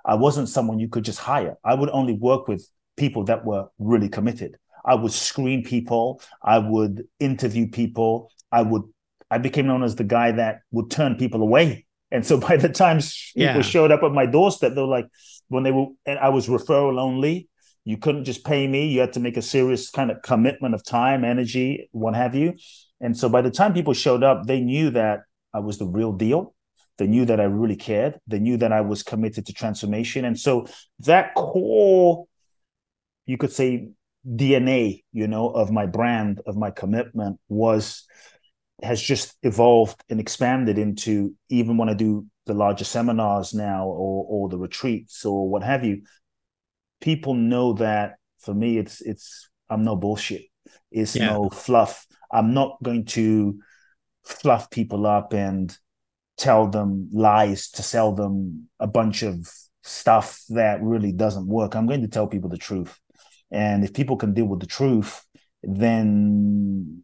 i 0.05 0.13
wasn't 0.13 0.49
someone 0.49 0.79
you 0.79 0.89
could 0.89 1.05
just 1.05 1.19
hire 1.19 1.55
i 1.63 1.73
would 1.73 1.89
only 1.91 2.13
work 2.13 2.47
with 2.47 2.67
people 2.95 3.23
that 3.23 3.45
were 3.45 3.65
really 3.79 4.09
committed 4.09 4.57
i 4.85 4.93
would 4.93 5.11
screen 5.11 5.63
people 5.63 6.21
i 6.43 6.57
would 6.57 7.07
interview 7.19 7.67
people 7.67 8.31
i 8.51 8.61
would 8.61 8.83
I 9.29 9.37
became 9.37 9.67
known 9.67 9.83
as 9.83 9.95
the 9.95 10.03
guy 10.03 10.31
that 10.31 10.61
would 10.71 10.89
turn 10.89 11.15
people 11.15 11.41
away. 11.41 11.85
And 12.11 12.25
so 12.25 12.39
by 12.49 12.57
the 12.57 12.69
time 12.69 12.99
yeah. 13.35 13.47
people 13.47 13.61
showed 13.63 13.91
up 13.91 14.03
at 14.03 14.11
my 14.11 14.25
doorstep, 14.25 14.73
they 14.73 14.81
were 14.81 14.87
like, 14.87 15.07
when 15.49 15.63
they 15.63 15.71
were, 15.71 15.87
and 16.05 16.19
I 16.19 16.29
was 16.29 16.47
referral 16.47 16.99
only. 16.99 17.49
You 17.85 17.97
couldn't 17.97 18.25
just 18.25 18.43
pay 18.43 18.67
me. 18.67 18.87
You 18.87 18.99
had 18.99 19.13
to 19.13 19.21
make 19.21 19.37
a 19.37 19.41
serious 19.41 19.89
kind 19.89 20.11
of 20.11 20.21
commitment 20.21 20.75
of 20.75 20.83
time, 20.83 21.23
energy, 21.23 21.89
what 21.93 22.15
have 22.15 22.35
you. 22.35 22.55
And 22.99 23.17
so 23.17 23.29
by 23.29 23.41
the 23.41 23.51
time 23.51 23.73
people 23.73 23.93
showed 23.93 24.23
up, 24.23 24.45
they 24.45 24.59
knew 24.59 24.89
that 24.89 25.21
I 25.53 25.59
was 25.59 25.77
the 25.77 25.85
real 25.85 26.13
deal. 26.13 26.53
They 26.97 27.07
knew 27.07 27.25
that 27.25 27.39
I 27.39 27.43
really 27.43 27.75
cared. 27.75 28.19
They 28.27 28.39
knew 28.39 28.57
that 28.57 28.73
I 28.73 28.81
was 28.81 29.03
committed 29.03 29.45
to 29.45 29.53
transformation. 29.53 30.25
And 30.25 30.39
so 30.39 30.67
that 30.99 31.35
core, 31.35 32.25
you 33.25 33.37
could 33.37 33.51
say, 33.51 33.89
DNA, 34.27 35.03
you 35.13 35.27
know, 35.27 35.49
of 35.49 35.71
my 35.71 35.85
brand, 35.85 36.41
of 36.45 36.57
my 36.57 36.71
commitment 36.71 37.39
was 37.47 38.05
has 38.83 39.01
just 39.01 39.35
evolved 39.41 40.03
and 40.09 40.19
expanded 40.19 40.77
into 40.77 41.33
even 41.49 41.77
when 41.77 41.89
I 41.89 41.93
do 41.93 42.27
the 42.45 42.53
larger 42.53 42.85
seminars 42.85 43.53
now 43.53 43.85
or 43.87 44.25
or 44.27 44.49
the 44.49 44.57
retreats 44.57 45.25
or 45.25 45.49
what 45.49 45.63
have 45.63 45.83
you, 45.83 46.03
people 47.01 47.33
know 47.33 47.73
that 47.73 48.15
for 48.39 48.53
me 48.53 48.77
it's 48.77 49.01
it's 49.01 49.49
I'm 49.69 49.83
no 49.83 49.95
bullshit. 49.95 50.45
It's 50.91 51.15
yeah. 51.15 51.27
no 51.27 51.49
fluff. 51.49 52.05
I'm 52.31 52.53
not 52.53 52.77
going 52.83 53.05
to 53.05 53.59
fluff 54.27 54.69
people 54.69 55.05
up 55.05 55.33
and 55.33 55.75
tell 56.37 56.67
them 56.67 57.09
lies 57.11 57.69
to 57.71 57.83
sell 57.83 58.13
them 58.13 58.69
a 58.79 58.87
bunch 58.87 59.23
of 59.23 59.49
stuff 59.83 60.43
that 60.49 60.81
really 60.81 61.11
doesn't 61.11 61.47
work. 61.47 61.75
I'm 61.75 61.87
going 61.87 62.01
to 62.01 62.07
tell 62.07 62.27
people 62.27 62.49
the 62.49 62.57
truth. 62.57 62.99
And 63.51 63.83
if 63.83 63.93
people 63.93 64.17
can 64.17 64.33
deal 64.33 64.45
with 64.45 64.59
the 64.59 64.67
truth, 64.67 65.25
then 65.63 67.03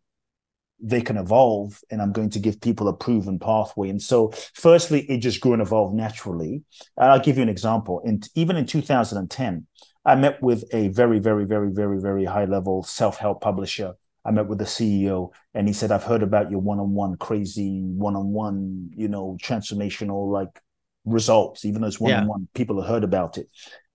they 0.85 1.01
can 1.01 1.17
evolve 1.17 1.79
and 1.89 2.01
i'm 2.01 2.11
going 2.11 2.29
to 2.29 2.39
give 2.39 2.59
people 2.59 2.89
a 2.89 2.93
proven 2.93 3.39
pathway 3.39 3.87
and 3.89 4.01
so 4.01 4.31
firstly 4.53 5.01
it 5.09 5.19
just 5.19 5.39
grew 5.39 5.53
and 5.53 5.61
evolved 5.61 5.95
naturally 5.95 6.61
i'll 6.97 7.19
give 7.19 7.37
you 7.37 7.43
an 7.43 7.49
example 7.49 8.01
And 8.03 8.27
even 8.35 8.57
in 8.57 8.65
2010 8.65 9.65
i 10.05 10.15
met 10.15 10.41
with 10.43 10.65
a 10.73 10.89
very 10.89 11.19
very 11.19 11.45
very 11.45 11.71
very 11.71 12.01
very 12.01 12.25
high 12.25 12.45
level 12.45 12.83
self-help 12.83 13.41
publisher 13.41 13.93
i 14.25 14.31
met 14.31 14.47
with 14.47 14.57
the 14.59 14.65
ceo 14.65 15.31
and 15.53 15.67
he 15.67 15.73
said 15.73 15.91
i've 15.91 16.03
heard 16.03 16.23
about 16.23 16.51
your 16.51 16.59
one-on-one 16.59 17.15
crazy 17.17 17.81
one-on-one 17.81 18.89
you 18.95 19.07
know 19.07 19.37
transformational 19.41 20.31
like 20.31 20.61
results 21.05 21.65
even 21.65 21.81
though 21.81 21.87
it's 21.87 21.99
one-on-one 21.99 22.47
people 22.53 22.81
have 22.81 22.89
heard 22.89 23.03
about 23.03 23.37
it 23.37 23.49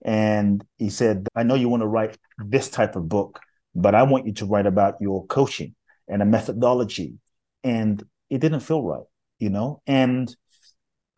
and 0.04 0.64
he 0.76 0.90
said 0.90 1.26
i 1.34 1.42
know 1.42 1.54
you 1.54 1.68
want 1.68 1.82
to 1.82 1.86
write 1.86 2.18
this 2.38 2.68
type 2.68 2.96
of 2.96 3.08
book 3.08 3.40
but 3.74 3.94
i 3.94 4.02
want 4.02 4.26
you 4.26 4.32
to 4.32 4.44
write 4.44 4.66
about 4.66 4.96
your 5.00 5.26
coaching 5.26 5.74
and 6.08 6.22
a 6.22 6.24
methodology. 6.24 7.14
And 7.62 8.02
it 8.30 8.40
didn't 8.40 8.60
feel 8.60 8.82
right, 8.82 9.04
you 9.38 9.50
know? 9.50 9.82
And 9.86 10.34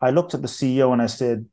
I 0.01 0.11
looked 0.11 0.33
at 0.33 0.41
the 0.41 0.47
CEO 0.47 0.91
and 0.91 1.01
I 1.01 1.05
said, 1.05 1.45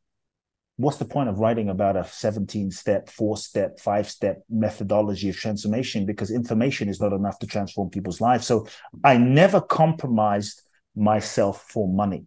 what's 0.79 0.99
the 0.99 1.05
point 1.05 1.29
of 1.29 1.41
writing 1.41 1.69
about 1.69 1.97
a 1.97 2.05
17 2.05 2.71
step, 2.71 3.11
four 3.11 3.37
step, 3.37 3.81
five 3.81 4.09
step 4.09 4.43
methodology 4.49 5.29
of 5.29 5.37
transformation? 5.37 6.07
Because 6.07 6.31
information 6.31 6.89
is 6.89 7.01
not 7.01 7.13
enough 7.13 7.39
to 7.41 7.47
transform 7.47 7.91
people's 7.91 8.21
lives. 8.21 8.47
So 8.47 8.67
I 9.05 9.19
never 9.19 9.61
compromised 9.61 10.63
myself 10.97 11.67
for 11.69 11.89
money. 11.89 12.25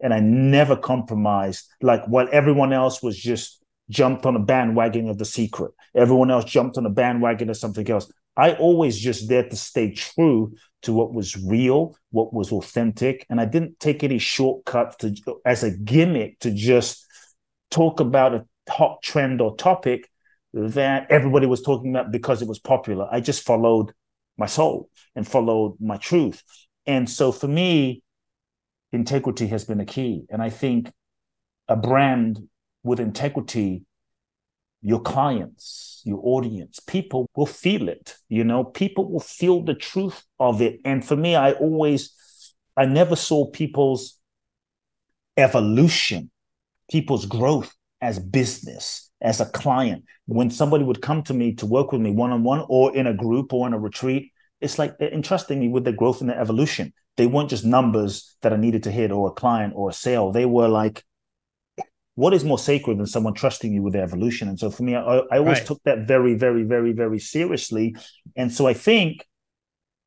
And 0.00 0.12
I 0.12 0.18
never 0.18 0.76
compromised, 0.76 1.68
like 1.80 2.04
while 2.06 2.28
everyone 2.32 2.72
else 2.72 3.02
was 3.02 3.16
just 3.16 3.62
jumped 3.88 4.26
on 4.26 4.34
a 4.34 4.40
bandwagon 4.40 5.08
of 5.08 5.18
the 5.18 5.24
secret, 5.24 5.70
everyone 5.94 6.30
else 6.30 6.44
jumped 6.44 6.78
on 6.78 6.86
a 6.86 6.90
bandwagon 6.90 7.50
of 7.50 7.56
something 7.56 7.88
else. 7.88 8.10
I 8.36 8.54
always 8.54 8.98
just 8.98 9.28
there 9.28 9.48
to 9.48 9.56
stay 9.56 9.92
true 9.92 10.54
to 10.82 10.92
what 10.92 11.12
was 11.12 11.36
real, 11.36 11.96
what 12.10 12.32
was 12.32 12.50
authentic, 12.50 13.26
and 13.30 13.40
I 13.40 13.44
didn't 13.44 13.78
take 13.78 14.02
any 14.02 14.18
shortcuts 14.18 14.96
to 14.96 15.14
as 15.44 15.62
a 15.62 15.70
gimmick 15.70 16.40
to 16.40 16.50
just 16.50 17.06
talk 17.72 18.00
about 18.00 18.34
a 18.34 18.46
hot 18.68 19.02
trend 19.02 19.40
or 19.40 19.56
topic 19.56 20.08
that 20.52 21.06
everybody 21.10 21.46
was 21.46 21.62
talking 21.62 21.90
about 21.90 22.12
because 22.12 22.42
it 22.42 22.48
was 22.48 22.58
popular. 22.58 23.08
I 23.10 23.20
just 23.20 23.42
followed 23.42 23.92
my 24.36 24.46
soul 24.46 24.90
and 25.16 25.26
followed 25.26 25.76
my 25.80 25.96
truth. 25.96 26.42
And 26.86 27.08
so 27.08 27.32
for 27.32 27.48
me, 27.48 28.02
integrity 28.92 29.46
has 29.48 29.64
been 29.64 29.80
a 29.80 29.86
key. 29.86 30.24
And 30.30 30.42
I 30.42 30.50
think 30.50 30.92
a 31.68 31.76
brand 31.76 32.48
with 32.84 33.00
integrity 33.00 33.84
your 34.82 35.00
clients, 35.00 36.02
your 36.04 36.20
audience, 36.22 36.80
people 36.80 37.30
will 37.36 37.46
feel 37.46 37.88
it. 37.88 38.16
You 38.28 38.42
know, 38.42 38.64
people 38.64 39.10
will 39.10 39.20
feel 39.20 39.62
the 39.62 39.74
truth 39.74 40.24
of 40.40 40.60
it. 40.60 40.80
And 40.84 41.04
for 41.04 41.16
me, 41.16 41.36
I 41.36 41.52
always, 41.52 42.12
I 42.76 42.84
never 42.84 43.14
saw 43.14 43.46
people's 43.46 44.18
evolution, 45.36 46.30
people's 46.92 47.24
growth 47.24 47.74
as 48.02 48.18
business, 48.18 49.10
as 49.22 49.40
a 49.40 49.46
client. 49.46 50.04
When 50.26 50.50
somebody 50.50 50.84
would 50.84 51.00
come 51.00 51.22
to 51.24 51.34
me 51.34 51.54
to 51.54 51.66
work 51.66 51.90
with 51.90 52.02
me 52.02 52.10
one 52.10 52.32
on 52.32 52.44
one 52.44 52.64
or 52.68 52.94
in 52.94 53.06
a 53.06 53.14
group 53.14 53.52
or 53.54 53.66
in 53.66 53.72
a 53.72 53.78
retreat, 53.78 54.30
it's 54.60 54.78
like 54.78 54.98
they're 54.98 55.12
entrusting 55.12 55.58
me 55.58 55.68
with 55.68 55.84
their 55.84 55.94
growth 55.94 56.20
and 56.20 56.28
their 56.28 56.38
evolution. 56.38 56.92
They 57.16 57.26
weren't 57.26 57.50
just 57.50 57.64
numbers 57.64 58.36
that 58.42 58.52
I 58.52 58.56
needed 58.56 58.82
to 58.84 58.90
hit 58.90 59.10
or 59.10 59.28
a 59.28 59.32
client 59.32 59.72
or 59.74 59.90
a 59.90 59.92
sale. 59.92 60.30
They 60.30 60.44
were 60.44 60.68
like, 60.68 61.02
what 62.14 62.34
is 62.34 62.44
more 62.44 62.58
sacred 62.58 62.98
than 62.98 63.06
someone 63.06 63.32
trusting 63.32 63.72
you 63.72 63.82
with 63.82 63.94
their 63.94 64.04
evolution? 64.04 64.48
And 64.48 64.58
so 64.58 64.70
for 64.70 64.82
me, 64.82 64.94
I, 64.94 65.00
I 65.00 65.38
always 65.38 65.58
right. 65.58 65.66
took 65.66 65.82
that 65.84 66.06
very, 66.06 66.34
very, 66.34 66.62
very, 66.62 66.92
very 66.92 67.18
seriously. 67.18 67.96
And 68.36 68.52
so 68.52 68.66
I 68.66 68.74
think 68.74 69.26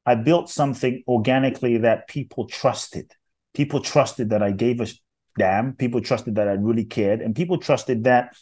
I 0.06 0.14
built 0.14 0.52
something 0.52 1.04
organically 1.08 1.78
that 1.80 2.08
people 2.08 2.48
trusted. 2.48 3.12
People 3.56 3.80
trusted 3.80 4.30
that 4.30 4.44
I 4.44 4.52
gave 4.52 4.82
a 4.82 4.88
damn. 5.38 5.74
People 5.74 6.02
trusted 6.02 6.36
that 6.36 6.48
I 6.48 6.54
really 6.54 6.86
cared. 6.86 7.22
And 7.22 7.36
people 7.36 7.58
trusted 7.58 8.04
that 8.06 8.36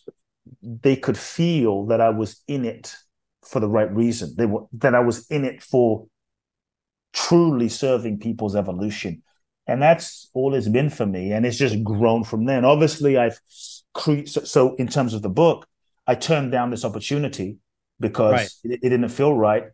they 0.62 0.96
could 0.96 1.18
feel 1.18 1.86
that 1.88 2.02
I 2.02 2.10
was 2.10 2.44
in 2.48 2.66
it 2.66 2.96
for 3.44 3.60
the 3.60 3.68
right 3.68 3.94
reason. 3.94 4.36
They 4.38 4.46
were 4.46 4.66
that 4.74 4.96
I 4.96 5.00
was 5.00 5.28
in 5.28 5.46
it 5.46 5.62
for 5.64 6.08
truly 7.14 7.70
serving 7.70 8.20
people's 8.20 8.56
evolution 8.56 9.22
and 9.68 9.82
that's 9.82 10.30
all 10.34 10.54
it's 10.54 10.68
been 10.68 10.90
for 10.90 11.06
me 11.06 11.32
and 11.32 11.46
it's 11.46 11.58
just 11.58 11.84
grown 11.84 12.24
from 12.24 12.46
there 12.46 12.58
and 12.58 12.66
obviously 12.66 13.18
i've 13.18 13.40
cre- 13.94 14.26
so, 14.26 14.44
so, 14.44 14.76
in 14.76 14.88
terms 14.88 15.14
of 15.14 15.22
the 15.22 15.30
book 15.30 15.68
i 16.08 16.16
turned 16.16 16.52
down 16.52 16.72
this 16.72 16.84
opportunity 16.84 17.58
because 18.00 18.34
right. 18.34 18.50
it, 18.64 18.80
it, 18.84 18.90
didn't 18.90 19.10
feel 19.10 19.34
right 19.34 19.66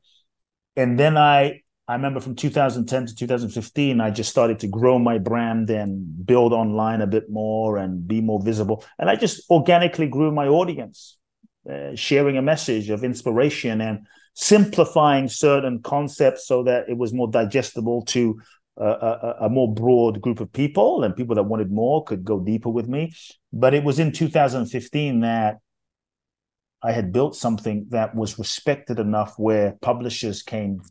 and 0.75 0.99
then 0.99 1.17
i 1.17 1.61
i 1.89 1.93
remember 1.93 2.19
from 2.19 2.35
2010 2.35 3.07
to 3.07 3.15
2015 3.15 3.99
i 3.99 4.09
just 4.09 4.29
started 4.29 4.59
to 4.59 4.67
grow 4.67 4.97
my 4.97 5.17
brand 5.17 5.69
and 5.69 6.25
build 6.25 6.53
online 6.53 7.01
a 7.01 7.07
bit 7.07 7.29
more 7.29 7.77
and 7.77 8.07
be 8.07 8.21
more 8.21 8.41
visible 8.41 8.85
and 8.97 9.09
i 9.09 9.15
just 9.15 9.49
organically 9.49 10.07
grew 10.07 10.31
my 10.31 10.47
audience 10.47 11.17
uh, 11.69 11.93
sharing 11.95 12.37
a 12.37 12.41
message 12.41 12.89
of 12.89 13.03
inspiration 13.03 13.81
and 13.81 14.07
simplifying 14.33 15.27
certain 15.27 15.81
concepts 15.81 16.47
so 16.47 16.63
that 16.63 16.87
it 16.87 16.97
was 16.97 17.11
more 17.13 17.29
digestible 17.29 18.03
to 18.05 18.39
a, 18.77 19.35
a, 19.41 19.49
more 19.49 19.73
broad 19.73 20.21
group 20.21 20.39
of 20.39 20.51
people 20.53 21.03
and 21.03 21.15
people 21.15 21.35
that 21.35 21.43
wanted 21.43 21.69
more 21.69 22.03
could 22.05 22.23
go 22.23 22.39
deeper 22.39 22.69
with 22.69 22.87
me. 22.87 23.11
But 23.51 23.73
it 23.73 23.83
was 23.83 23.99
in 23.99 24.13
2015 24.13 25.19
that 25.19 25.57
I 26.81 26.93
had 26.93 27.11
built 27.11 27.35
something 27.35 27.87
that 27.89 28.15
was 28.15 28.39
respected 28.39 28.99
enough 28.99 29.33
where 29.37 29.77
publishers 29.81 30.41
came 30.41 30.81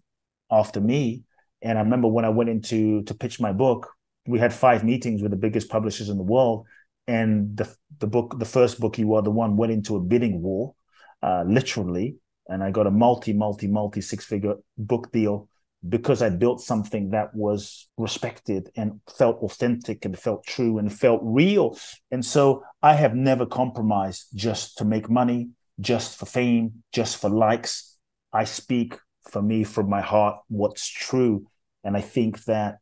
after 0.50 0.80
me. 0.80 1.24
And 1.62 1.78
I 1.78 1.82
remember 1.82 2.08
when 2.08 2.24
I 2.24 2.30
went 2.30 2.50
into 2.50 3.02
to 3.04 3.14
pitch 3.14 3.40
my 3.40 3.52
book, 3.52 3.90
we 4.26 4.38
had 4.38 4.52
five 4.52 4.84
meetings 4.84 5.22
with 5.22 5.30
the 5.30 5.36
biggest 5.36 5.68
publishers 5.68 6.08
in 6.08 6.18
the 6.18 6.22
world. 6.22 6.66
And 7.06 7.56
the 7.56 7.74
the 7.98 8.06
book, 8.06 8.38
the 8.38 8.44
first 8.44 8.78
book, 8.80 8.98
you 8.98 9.14
are 9.14 9.22
the 9.22 9.30
one, 9.30 9.56
went 9.56 9.72
into 9.72 9.96
a 9.96 10.00
bidding 10.00 10.42
war, 10.42 10.74
uh, 11.22 11.44
literally. 11.46 12.16
And 12.48 12.62
I 12.62 12.70
got 12.70 12.86
a 12.86 12.90
multi, 12.90 13.32
multi, 13.32 13.66
multi 13.66 14.00
six 14.00 14.24
figure 14.24 14.54
book 14.76 15.10
deal 15.12 15.48
because 15.86 16.22
I 16.22 16.30
built 16.30 16.60
something 16.60 17.10
that 17.10 17.34
was 17.34 17.88
respected 17.96 18.70
and 18.76 19.00
felt 19.16 19.38
authentic 19.38 20.04
and 20.04 20.18
felt 20.18 20.44
true 20.44 20.78
and 20.78 20.92
felt 20.92 21.20
real. 21.22 21.78
And 22.10 22.24
so 22.24 22.64
I 22.82 22.94
have 22.94 23.14
never 23.14 23.46
compromised 23.46 24.26
just 24.34 24.78
to 24.78 24.84
make 24.84 25.08
money, 25.08 25.50
just 25.80 26.18
for 26.18 26.26
fame, 26.26 26.82
just 26.92 27.18
for 27.18 27.30
likes. 27.30 27.96
I 28.32 28.44
speak 28.44 28.98
for 29.28 29.42
me 29.42 29.64
from 29.64 29.88
my 29.88 30.00
heart 30.00 30.38
what's 30.48 30.88
true. 30.88 31.46
And 31.84 31.96
I 31.96 32.00
think 32.00 32.44
that 32.44 32.78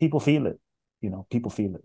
people 0.00 0.20
feel 0.20 0.46
it, 0.46 0.58
you 1.00 1.10
know, 1.10 1.26
people 1.30 1.50
feel 1.50 1.74
it. 1.74 1.82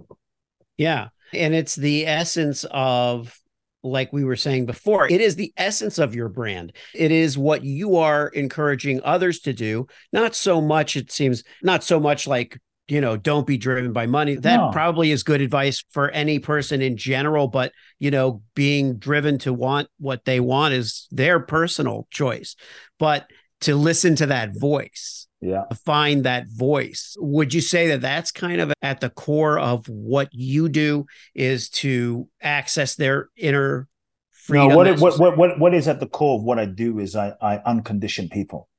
Yeah. 0.78 1.10
And 1.34 1.54
it's 1.54 1.76
the 1.76 2.08
essence 2.08 2.65
of 2.72 3.39
like 3.84 4.12
we 4.12 4.24
were 4.24 4.36
saying 4.36 4.65
before, 4.65 5.10
it 5.10 5.22
is 5.22 5.36
the 5.36 5.54
essence 5.56 6.00
of 6.00 6.15
your 6.15 6.30
brand. 6.30 6.74
It 6.93 7.12
is 7.12 7.38
what 7.38 7.63
you 7.63 7.98
are 7.98 8.28
encouraging 8.28 9.02
others 9.04 9.39
to 9.41 9.54
do. 9.54 9.88
Not 10.12 10.36
so 10.36 10.60
much, 10.60 10.98
it 10.98 11.12
seems, 11.12 11.43
not 11.63 11.84
so 11.84 12.00
much 12.00 12.28
like, 12.28 12.60
you 12.89 13.00
know, 13.00 13.15
don't 13.15 13.48
be 13.48 13.58
driven 13.58 13.93
by 13.93 14.08
money. 14.08 14.36
That 14.36 14.58
no. 14.58 14.72
probably 14.72 15.12
is 15.12 15.24
good 15.24 15.41
advice 15.41 15.84
for 15.91 16.10
any 16.10 16.39
person 16.39 16.82
in 16.82 16.98
general. 16.98 17.48
But, 17.48 17.72
you 18.00 18.10
know, 18.12 18.41
being 18.56 18.98
driven 18.98 19.38
to 19.39 19.54
want 19.54 19.88
what 20.00 20.26
they 20.26 20.39
want 20.39 20.74
is 20.74 21.08
their 21.12 21.39
personal 21.39 22.08
choice. 22.10 22.56
But 22.98 23.30
to 23.62 23.76
listen 23.76 24.15
to 24.15 24.26
that 24.26 24.58
voice 24.58 25.28
yeah 25.41 25.63
find 25.86 26.26
that 26.26 26.45
voice 26.50 27.15
would 27.19 27.54
you 27.54 27.62
say 27.62 27.88
that 27.88 28.02
that's 28.02 28.32
kind 28.32 28.60
of 28.60 28.74
at 28.82 29.00
the 29.00 29.10
core 29.10 29.58
of 29.58 29.88
what 29.88 30.30
you 30.32 30.67
do 30.67 31.06
is 31.34 31.69
to 31.69 32.28
access 32.41 32.95
their 32.95 33.30
inner 33.38 33.88
freedom 34.32 34.69
no 34.69 34.76
what, 34.76 34.88
it, 34.88 35.00
what, 35.00 35.19
what 35.19 35.38
what 35.38 35.60
what 35.60 35.74
is 35.74 35.88
at 35.88 36.00
the 36.00 36.08
core 36.08 36.38
of 36.38 36.43
what 36.43 36.60
i 36.60 36.65
do 36.65 37.00
is 37.00 37.15
i 37.15 37.34
i 37.41 37.58
uncondition 37.65 38.30
people 38.30 38.69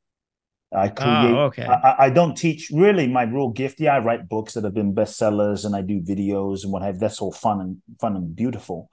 I 0.73 0.87
ah, 0.87 0.90
create. 0.90 1.35
Oh, 1.35 1.45
okay. 1.47 1.64
I, 1.64 2.07
I, 2.07 2.11
don't 2.11 2.37
teach. 2.37 2.71
Really, 2.73 3.09
my 3.09 3.23
real 3.25 3.51
gift. 3.51 3.81
Yeah, 3.81 3.97
I 3.97 3.99
write 3.99 4.29
books 4.29 4.55
that 4.55 4.62
have 4.64 4.75
been 4.75 4.95
bestsellers, 4.95 5.64
and 5.64 5.75
I 5.75 5.83
do 5.83 6.01
videos 6.01 6.62
and 6.62 6.73
what 6.73 6.83
have. 6.83 7.01
That's 7.01 7.21
all 7.21 7.33
fun 7.33 7.61
and 7.61 7.83
fun 8.01 8.14
and 8.14 8.37
beautiful. 8.37 8.88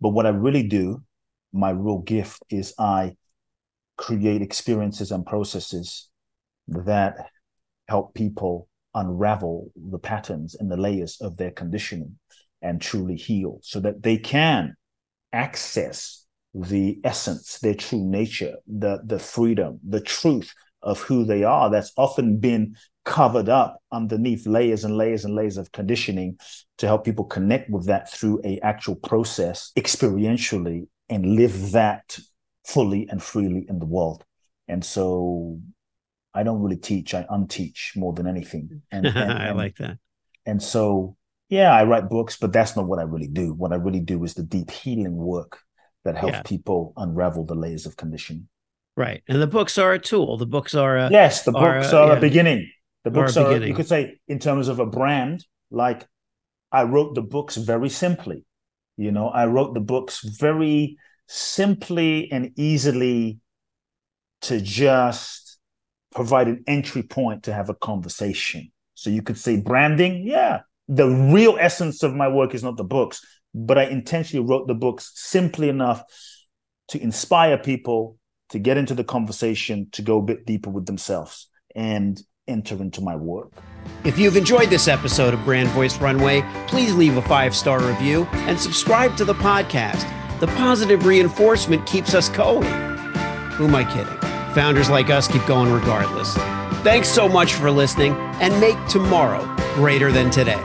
But 0.00 0.10
what 0.10 0.26
I 0.26 0.30
really 0.30 0.64
do, 0.64 1.02
my 1.52 1.70
real 1.70 1.98
gift 1.98 2.42
is 2.50 2.74
I 2.78 3.16
create 3.96 4.42
experiences 4.42 5.10
and 5.10 5.24
processes 5.24 6.08
that 6.68 7.28
help 7.88 8.14
people 8.14 8.68
unravel 8.94 9.70
the 9.90 9.98
patterns 9.98 10.54
and 10.54 10.70
the 10.70 10.76
layers 10.76 11.20
of 11.20 11.36
their 11.36 11.50
conditioning 11.50 12.18
and 12.62 12.80
truly 12.80 13.16
heal 13.16 13.58
so 13.62 13.80
that 13.80 14.02
they 14.02 14.16
can 14.16 14.74
access 15.32 16.24
the 16.54 16.98
essence, 17.04 17.58
their 17.58 17.74
true 17.74 18.04
nature, 18.04 18.54
the, 18.66 19.00
the 19.04 19.18
freedom, 19.18 19.80
the 19.86 20.00
truth 20.00 20.54
of 20.82 21.00
who 21.00 21.24
they 21.24 21.42
are 21.42 21.70
that's 21.70 21.92
often 21.96 22.38
been 22.38 22.76
covered 23.04 23.48
up 23.48 23.78
underneath 23.92 24.46
layers 24.46 24.84
and 24.84 24.96
layers 24.96 25.24
and 25.24 25.34
layers 25.34 25.58
of 25.58 25.72
conditioning 25.72 26.38
to 26.78 26.86
help 26.86 27.04
people 27.04 27.24
connect 27.24 27.68
with 27.70 27.86
that 27.86 28.10
through 28.10 28.40
a 28.44 28.58
actual 28.60 28.94
process 28.94 29.72
experientially 29.76 30.86
and 31.08 31.36
live 31.36 31.72
that 31.72 32.18
fully 32.66 33.08
and 33.10 33.22
freely 33.22 33.66
in 33.68 33.78
the 33.78 33.86
world 33.86 34.24
and 34.68 34.84
so 34.84 35.58
i 36.32 36.42
don't 36.42 36.62
really 36.62 36.76
teach 36.76 37.14
i 37.14 37.24
unteach 37.30 37.96
more 37.96 38.12
than 38.12 38.26
anything 38.26 38.82
and, 38.90 39.06
and, 39.06 39.18
I 39.32 39.46
and, 39.48 39.56
like 39.58 39.76
that. 39.76 39.98
and 40.46 40.62
so 40.62 41.16
yeah 41.48 41.72
i 41.72 41.84
write 41.84 42.08
books 42.08 42.36
but 42.36 42.52
that's 42.52 42.74
not 42.76 42.86
what 42.86 42.98
i 42.98 43.02
really 43.02 43.28
do 43.28 43.52
what 43.52 43.72
i 43.72 43.76
really 43.76 44.00
do 44.00 44.22
is 44.24 44.34
the 44.34 44.42
deep 44.42 44.70
healing 44.70 45.16
work 45.16 45.60
that 46.04 46.16
helps 46.16 46.34
Yeah. 46.36 46.42
people 46.42 46.92
unravel 46.96 47.44
the 47.44 47.54
layers 47.54 47.86
of 47.86 47.96
conditioning 47.96 48.48
Right. 48.96 49.24
And 49.26 49.42
the 49.42 49.48
books 49.48 49.76
are 49.76 49.92
a 49.92 49.98
tool. 49.98 50.36
The 50.36 50.46
books 50.46 50.72
are 50.72 50.96
a 50.96 51.10
yes 51.10 51.42
the 51.42 51.50
or, 51.50 51.60
books 51.80 51.92
uh, 51.92 52.00
are 52.04 52.08
yeah. 52.12 52.16
a 52.18 52.20
beginning 52.20 52.70
the 53.02 53.10
a 53.10 53.12
books 53.12 53.36
are 53.36 53.48
beginning. 53.48 53.68
you 53.70 53.74
could 53.74 53.88
say 53.88 54.20
in 54.28 54.38
terms 54.38 54.68
of 54.68 54.78
a 54.78 54.86
brand 54.86 55.44
like 55.72 56.06
i 56.70 56.84
wrote 56.84 57.16
the 57.16 57.22
books 57.22 57.56
very 57.56 57.88
simply 57.88 58.44
you 58.96 59.10
know 59.10 59.26
i 59.28 59.46
wrote 59.46 59.74
the 59.74 59.80
books 59.80 60.22
very 60.38 60.96
simply 61.26 62.30
and 62.30 62.52
easily 62.56 63.38
to 64.42 64.60
just 64.60 65.58
provide 66.12 66.48
an 66.48 66.62
entry 66.66 67.02
point 67.02 67.44
to 67.44 67.52
have 67.52 67.68
a 67.68 67.74
conversation. 67.74 68.70
So 68.94 69.10
you 69.10 69.22
could 69.22 69.38
say 69.38 69.60
branding. 69.60 70.26
Yeah 70.26 70.60
the 70.88 71.08
real 71.08 71.56
essence 71.58 72.02
of 72.02 72.14
my 72.14 72.28
work 72.28 72.54
is 72.54 72.62
not 72.62 72.76
the 72.76 72.84
books 72.84 73.24
but 73.54 73.78
i 73.78 73.84
intentionally 73.84 74.44
wrote 74.46 74.66
the 74.66 74.74
books 74.74 75.12
simply 75.14 75.68
enough 75.68 76.02
to 76.88 77.00
inspire 77.00 77.56
people 77.56 78.18
to 78.50 78.58
get 78.58 78.76
into 78.76 78.94
the 78.94 79.04
conversation 79.04 79.88
to 79.92 80.02
go 80.02 80.18
a 80.18 80.22
bit 80.22 80.44
deeper 80.44 80.70
with 80.70 80.86
themselves 80.86 81.48
and 81.74 82.22
enter 82.46 82.76
into 82.76 83.00
my 83.00 83.16
work. 83.16 83.50
If 84.04 84.18
you've 84.18 84.36
enjoyed 84.36 84.68
this 84.68 84.86
episode 84.86 85.32
of 85.32 85.42
Brand 85.44 85.70
Voice 85.70 85.98
Runway, 85.98 86.42
please 86.68 86.94
leave 86.94 87.16
a 87.16 87.22
five 87.22 87.56
star 87.56 87.80
review 87.80 88.24
and 88.32 88.60
subscribe 88.60 89.16
to 89.16 89.24
the 89.24 89.34
podcast. 89.34 90.23
The 90.40 90.48
positive 90.48 91.06
reinforcement 91.06 91.86
keeps 91.86 92.14
us 92.14 92.28
going. 92.28 92.64
Who 93.52 93.66
am 93.66 93.74
I 93.74 93.84
kidding? 93.84 94.18
Founders 94.54 94.90
like 94.90 95.10
us 95.10 95.28
keep 95.28 95.44
going 95.46 95.72
regardless. 95.72 96.34
Thanks 96.82 97.08
so 97.08 97.28
much 97.28 97.54
for 97.54 97.70
listening 97.70 98.14
and 98.40 98.58
make 98.60 98.76
tomorrow 98.88 99.44
greater 99.74 100.12
than 100.12 100.30
today. 100.30 100.60